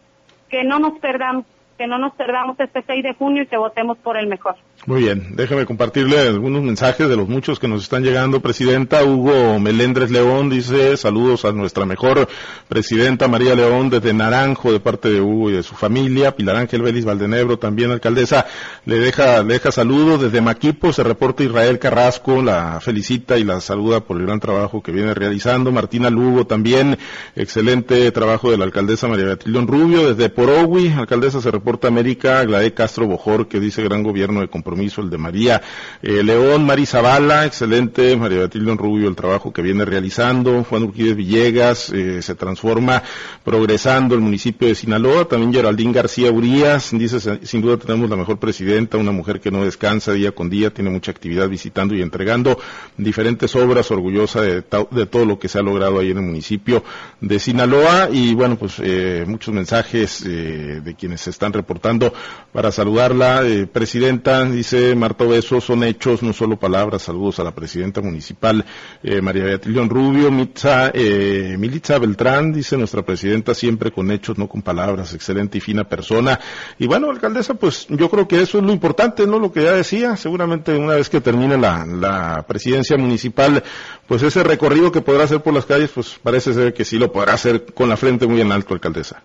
que 0.49 0.63
no 0.63 0.77
nos 0.77 0.99
perdamos, 0.99 1.45
que 1.79 1.87
no 1.87 1.97
nos 1.97 2.13
perdamos 2.13 2.59
este 2.59 2.83
6 2.83 3.03
de 3.03 3.13
junio 3.15 3.41
y 3.41 3.47
que 3.47 3.57
votemos 3.57 3.97
por 3.97 4.17
el 4.17 4.27
mejor. 4.27 4.55
Muy 4.85 5.01
bien, 5.01 5.35
déjeme 5.35 5.65
compartirle 5.65 6.17
algunos 6.19 6.63
mensajes 6.63 7.09
de 7.09 7.17
los 7.17 7.27
muchos 7.27 7.59
que 7.59 7.67
nos 7.67 7.83
están 7.83 8.03
llegando. 8.03 8.41
Presidenta 8.41 9.03
Hugo 9.03 9.59
Melendres 9.59 10.11
León 10.11 10.49
dice 10.49 10.95
saludos 10.95 11.43
a 11.43 11.51
nuestra 11.51 11.85
mejor 11.85 12.29
presidenta 12.69 13.27
María 13.27 13.53
León 13.53 13.89
desde 13.89 14.13
Naranjo 14.13 14.71
de 14.71 14.79
parte 14.79 15.09
de 15.09 15.19
Hugo 15.19 15.49
y 15.49 15.53
de 15.53 15.63
su 15.63 15.75
familia. 15.75 16.37
Pilar 16.37 16.55
Ángel 16.55 16.83
Vélez 16.83 17.03
Valdenebro 17.03 17.59
también 17.59 17.91
alcaldesa 17.91 18.45
le 18.85 18.99
deja, 18.99 19.43
le 19.43 19.55
deja 19.55 19.73
saludos 19.73 20.21
desde 20.21 20.39
Maquipo. 20.39 20.93
Se 20.93 21.03
reporta 21.03 21.43
Israel 21.43 21.79
Carrasco, 21.79 22.41
la 22.41 22.79
felicita 22.79 23.37
y 23.37 23.43
la 23.43 23.59
saluda 23.59 23.99
por 23.99 24.15
el 24.17 24.25
gran 24.25 24.39
trabajo 24.39 24.81
que 24.81 24.93
viene 24.93 25.13
realizando. 25.13 25.71
Martina 25.71 26.09
Lugo 26.09 26.47
también, 26.47 26.97
excelente 27.35 28.09
trabajo 28.11 28.51
de 28.51 28.57
la 28.57 28.63
alcaldesa 28.63 29.09
María 29.09 29.25
Beatriz 29.25 29.53
Rubio. 29.53 30.13
Desde 30.13 30.29
Porogui, 30.29 30.93
alcaldesa 30.93 31.41
se 31.41 31.51
reporta 31.51 31.89
América 31.89 32.41
Glade 32.45 32.73
Castro 32.73 33.05
Bojor 33.05 33.49
que 33.49 33.59
dice 33.59 33.83
gran 33.83 34.01
gobierno 34.01 34.39
de 34.39 34.47
compromiso 34.67 34.99
el 34.99 35.09
de 35.09 35.17
María 35.17 35.61
eh, 36.01 36.21
León, 36.23 36.65
Mari 36.65 36.85
Zavala, 36.85 37.45
excelente, 37.45 38.17
María 38.17 38.41
Batilde 38.41 38.75
Rubio, 38.75 39.07
el 39.07 39.15
trabajo 39.15 39.53
que 39.53 39.61
viene 39.61 39.85
realizando, 39.85 40.65
Juan 40.65 40.83
Urquídez 40.83 41.15
Villegas, 41.15 41.89
eh, 41.91 42.21
se 42.21 42.35
transforma 42.35 43.01
progresando 43.45 44.13
el 44.13 44.19
municipio 44.19 44.67
de 44.67 44.75
Sinaloa, 44.75 45.25
también 45.25 45.53
Geraldín 45.53 45.93
García 45.93 46.29
Urias, 46.31 46.89
dice, 46.91 47.39
sin 47.45 47.61
duda 47.61 47.77
tenemos 47.77 48.09
la 48.09 48.17
mejor 48.17 48.39
presidenta, 48.39 48.97
una 48.97 49.13
mujer 49.13 49.39
que 49.39 49.51
no 49.51 49.63
descansa 49.63 50.11
día 50.11 50.33
con 50.33 50.49
día, 50.49 50.69
tiene 50.69 50.89
mucha 50.89 51.11
actividad 51.11 51.47
visitando 51.47 51.95
y 51.95 52.01
entregando 52.01 52.59
diferentes 52.97 53.55
obras, 53.55 53.89
orgullosa 53.89 54.41
de, 54.41 54.61
todo 54.63 55.25
lo 55.25 55.39
que 55.39 55.47
se 55.47 55.59
ha 55.59 55.61
logrado 55.61 55.99
ahí 55.99 56.11
en 56.11 56.17
el 56.17 56.23
municipio 56.23 56.83
de 57.21 57.39
Sinaloa 57.39 58.09
y 58.11 58.33
bueno, 58.33 58.57
pues 58.57 58.81
eh, 58.83 59.23
muchos 59.25 59.53
mensajes 59.53 60.25
de 60.25 60.95
quienes 60.99 61.21
se 61.21 61.29
están 61.29 61.53
reportando 61.53 62.13
para 62.51 62.71
saludarla, 62.71 63.43
presidenta, 63.71 64.45
dice 64.57 64.95
Marta 64.95 65.23
Beso, 65.23 65.61
son 65.61 65.83
hechos, 65.83 66.23
no 66.23 66.33
solo 66.33 66.57
palabras. 66.57 67.03
Saludos 67.03 67.39
a 67.39 67.43
la 67.43 67.53
presidenta 67.53 68.01
municipal, 68.01 68.65
eh, 69.03 69.21
María 69.21 69.45
Beatriz 69.45 69.75
Rubio. 69.87 70.31
Mitza, 70.31 70.91
eh, 70.93 71.55
Militza 71.57 71.99
Beltrán, 71.99 72.51
dice 72.51 72.75
nuestra 72.75 73.03
presidenta, 73.03 73.53
siempre 73.53 73.91
con 73.91 74.11
hechos, 74.11 74.37
no 74.37 74.47
con 74.47 74.61
palabras. 74.61 75.13
Excelente 75.13 75.59
y 75.59 75.61
fina 75.61 75.83
persona. 75.83 76.39
Y 76.79 76.87
bueno, 76.87 77.09
alcaldesa, 77.09 77.53
pues 77.53 77.87
yo 77.89 78.09
creo 78.09 78.27
que 78.27 78.41
eso 78.41 78.57
es 78.57 78.63
lo 78.63 78.73
importante, 78.73 79.27
¿no? 79.27 79.39
Lo 79.39 79.51
que 79.51 79.63
ya 79.63 79.73
decía. 79.73 80.15
Seguramente 80.15 80.75
una 80.75 80.95
vez 80.95 81.09
que 81.09 81.21
termine 81.21 81.57
la, 81.57 81.85
la 81.85 82.45
presidencia 82.47 82.97
municipal, 82.97 83.63
pues 84.07 84.23
ese 84.23 84.43
recorrido 84.43 84.91
que 84.91 85.01
podrá 85.01 85.25
hacer 85.25 85.41
por 85.41 85.53
las 85.53 85.65
calles, 85.65 85.91
pues 85.93 86.19
parece 86.21 86.53
ser 86.53 86.73
que 86.73 86.83
sí 86.83 86.97
lo 86.97 87.11
podrá 87.11 87.33
hacer 87.33 87.65
con 87.73 87.89
la 87.89 87.97
frente 87.97 88.25
muy 88.25 88.41
en 88.41 88.51
alto, 88.51 88.73
alcaldesa. 88.73 89.21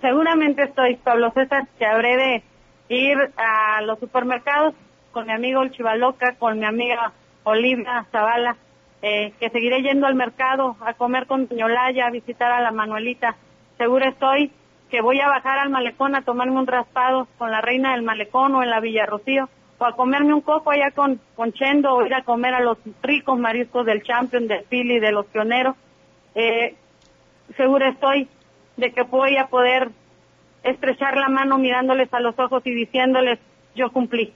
Seguramente 0.00 0.62
estoy, 0.62 0.96
Pablo 0.96 1.30
César, 1.34 1.68
que 1.78 1.84
habré 1.84 2.16
de 2.16 2.42
ir 2.90 3.16
a 3.36 3.80
los 3.82 3.98
supermercados 3.98 4.74
con 5.12 5.26
mi 5.26 5.32
amigo 5.32 5.62
El 5.62 5.70
Chivaloca, 5.70 6.34
con 6.34 6.58
mi 6.58 6.66
amiga 6.66 7.12
Olivia 7.44 8.06
Zavala, 8.10 8.56
eh, 9.02 9.32
que 9.40 9.48
seguiré 9.50 9.82
yendo 9.82 10.06
al 10.06 10.14
mercado 10.14 10.76
a 10.80 10.94
comer 10.94 11.26
con 11.26 11.48
Ñolaya, 11.50 12.06
a 12.06 12.10
visitar 12.10 12.52
a 12.52 12.60
la 12.60 12.72
Manuelita. 12.72 13.36
Seguro 13.78 14.06
estoy 14.06 14.50
que 14.90 15.00
voy 15.00 15.20
a 15.20 15.28
bajar 15.28 15.58
al 15.60 15.70
malecón 15.70 16.16
a 16.16 16.22
tomarme 16.22 16.58
un 16.58 16.66
raspado 16.66 17.28
con 17.38 17.50
la 17.50 17.60
reina 17.60 17.92
del 17.92 18.02
malecón 18.02 18.54
o 18.56 18.62
en 18.62 18.70
la 18.70 18.80
Villa 18.80 19.06
Rocío, 19.06 19.48
o 19.78 19.84
a 19.84 19.94
comerme 19.94 20.34
un 20.34 20.40
coco 20.40 20.72
allá 20.72 20.90
con, 20.90 21.20
con 21.36 21.52
Chendo, 21.52 21.94
o 21.94 22.04
ir 22.04 22.12
a 22.12 22.24
comer 22.24 22.54
a 22.54 22.60
los 22.60 22.76
ricos 23.02 23.38
mariscos 23.38 23.86
del 23.86 24.02
Champion, 24.02 24.48
del 24.48 24.64
Philly, 24.64 24.98
de 24.98 25.12
los 25.12 25.26
pioneros. 25.26 25.76
Eh, 26.34 26.74
seguro 27.56 27.86
estoy 27.86 28.28
de 28.76 28.92
que 28.92 29.02
voy 29.02 29.36
a 29.36 29.46
poder 29.46 29.90
estrechar 30.62 31.16
la 31.16 31.28
mano 31.28 31.58
mirándoles 31.58 32.12
a 32.12 32.20
los 32.20 32.38
ojos 32.38 32.62
y 32.66 32.72
diciéndoles, 32.72 33.38
yo 33.74 33.90
cumplí. 33.90 34.32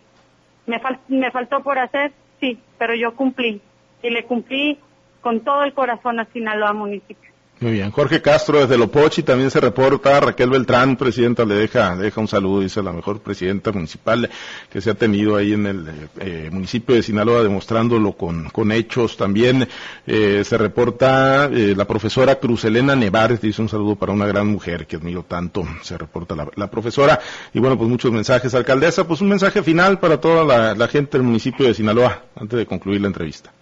Me, 0.66 0.80
me 1.08 1.30
faltó 1.30 1.62
por 1.62 1.78
hacer, 1.78 2.12
sí, 2.40 2.58
pero 2.78 2.94
yo 2.94 3.14
cumplí. 3.14 3.60
Y 4.02 4.10
le 4.10 4.24
cumplí 4.24 4.78
con 5.20 5.40
todo 5.40 5.64
el 5.64 5.72
corazón 5.74 6.20
a 6.20 6.26
Sinaloa 6.26 6.72
municipio. 6.72 7.33
Muy 7.64 7.72
bien. 7.72 7.92
Jorge 7.92 8.20
Castro 8.20 8.61
desde 8.61 8.77
Lopochi 8.77 9.22
también 9.22 9.50
se 9.50 9.59
reporta. 9.59 10.20
Raquel 10.20 10.50
Beltrán, 10.50 10.96
presidenta, 10.96 11.46
le 11.46 11.55
deja, 11.55 11.96
deja 11.96 12.20
un 12.20 12.29
saludo. 12.29 12.61
Dice 12.61 12.83
la 12.83 12.92
mejor 12.92 13.20
presidenta 13.20 13.72
municipal 13.72 14.29
que 14.68 14.83
se 14.83 14.90
ha 14.90 14.94
tenido 14.94 15.35
ahí 15.35 15.55
en 15.55 15.64
el 15.64 15.88
eh, 16.20 16.50
municipio 16.53 16.94
de 16.94 17.03
Sinaloa, 17.03 17.42
demostrándolo 17.42 18.12
con, 18.18 18.50
con 18.50 18.70
hechos. 18.70 19.16
También 19.16 19.66
eh, 20.07 20.42
se 20.44 20.59
reporta 20.59 21.46
eh, 21.46 21.72
la 21.74 21.87
profesora 21.87 22.35
Cruz 22.35 22.66
Elena 22.66 22.94
Nevares. 22.94 23.40
Dice 23.40 23.62
un 23.62 23.70
saludo 23.70 23.96
para 23.96 24.12
una 24.12 24.27
gran 24.27 24.46
mujer 24.46 24.87
que 24.87 24.96
admiro 24.96 25.22
tanto. 25.22 25.66
Se 25.81 25.96
reporta 25.96 26.37
la, 26.55 26.70
profesora. 26.70 27.18
Y 27.55 27.61
bueno, 27.61 27.79
pues 27.79 27.88
muchos 27.88 28.12
mensajes. 28.12 28.55
Alcaldesa, 28.55 29.09
pues 29.09 29.22
un 29.22 29.31
mensaje 29.31 29.62
final 29.62 29.98
para 30.00 30.20
toda 30.20 30.74
la 30.74 30.88
gente 30.88 31.16
del 31.16 31.27
municipio 31.27 31.64
de 31.64 31.72
Sinaloa 31.72 32.24
antes 32.37 32.59
de 32.59 32.66
concluir 32.66 33.00
la 33.00 33.07
entrevista. 33.07 33.55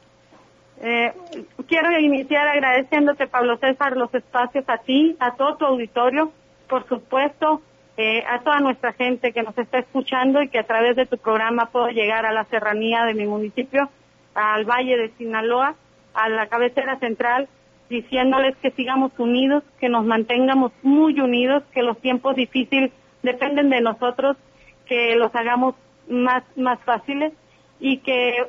Quiero 1.73 1.99
iniciar 1.99 2.47
agradeciéndote, 2.49 3.29
Pablo 3.29 3.57
César, 3.57 3.97
los 3.97 4.13
espacios 4.15 4.63
a 4.69 4.77
ti, 4.77 5.17
a 5.19 5.37
todo 5.37 5.57
tu 5.57 5.65
auditorio, 5.65 6.31
por 6.69 6.87
supuesto, 6.87 7.63
eh, 7.97 8.23
a 8.29 8.41
toda 8.41 8.61
nuestra 8.61 8.93
gente 8.93 9.33
que 9.33 9.43
nos 9.43 9.57
está 9.57 9.79
escuchando 9.79 10.43
y 10.43 10.51
que 10.51 10.59
a 10.59 10.67
través 10.67 10.97
de 10.97 11.07
tu 11.07 11.17
programa 11.17 11.71
puedo 11.73 11.89
llegar 11.89 12.27
a 12.27 12.33
la 12.33 12.45
serranía 12.45 13.07
de 13.07 13.15
mi 13.15 13.27
municipio, 13.27 13.89
al 14.35 14.67
Valle 14.67 14.99
de 14.99 15.13
Sinaloa, 15.17 15.75
a 16.13 16.29
la 16.29 16.47
cabecera 16.49 16.99
central, 16.99 17.49
diciéndoles 17.89 18.55
que 18.59 18.73
sigamos 18.73 19.11
unidos, 19.17 19.65
que 19.81 19.89
nos 19.89 20.05
mantengamos 20.05 20.73
muy 20.83 21.19
unidos, 21.21 21.63
que 21.73 21.83
los 21.83 21.99
tiempos 22.03 22.37
difíciles 22.37 22.93
dependen 23.23 23.71
de 23.71 23.81
nosotros, 23.81 24.37
que 24.85 25.17
los 25.17 25.35
hagamos 25.35 25.75
más, 26.07 26.45
más 26.55 26.79
fáciles 26.81 27.33
y 27.81 27.97
que 28.01 28.47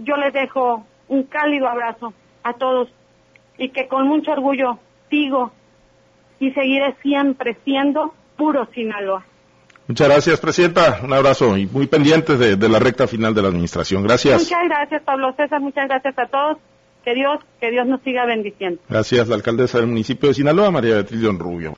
yo 0.00 0.18
les 0.18 0.34
dejo 0.34 0.84
un 1.08 1.24
cálido 1.24 1.68
abrazo 1.68 2.12
a 2.42 2.52
todos 2.54 2.88
y 3.56 3.70
que 3.70 3.88
con 3.88 4.06
mucho 4.06 4.32
orgullo 4.32 4.78
sigo 5.10 5.52
y 6.40 6.50
seguiré 6.52 6.94
siempre 7.02 7.56
siendo 7.64 8.14
puro 8.36 8.66
Sinaloa. 8.72 9.24
Muchas 9.88 10.08
gracias, 10.08 10.40
Presidenta. 10.40 11.00
Un 11.02 11.12
abrazo 11.14 11.56
y 11.56 11.66
muy 11.66 11.86
pendientes 11.86 12.38
de, 12.38 12.68
la 12.68 12.78
recta 12.78 13.06
final 13.08 13.34
de 13.34 13.40
la 13.42 13.48
Administración. 13.48 14.02
Gracias. 14.02 14.42
Muchas 14.42 14.64
gracias, 14.68 15.02
Pablo 15.02 15.32
César. 15.34 15.60
Muchas 15.60 15.88
gracias 15.88 16.18
a 16.18 16.26
todos. 16.26 16.58
Que 17.04 17.14
Dios, 17.14 17.38
que 17.58 17.70
Dios 17.70 17.86
nos 17.86 18.02
siga 18.02 18.26
bendiciendo. 18.26 18.82
Gracias, 18.86 19.28
la 19.28 19.36
alcaldesa 19.36 19.78
del 19.78 19.86
municipio 19.86 20.28
de 20.28 20.34
Sinaloa, 20.34 20.70
María 20.70 20.94
Beatriz 20.96 21.22
Rubio. 21.22 21.74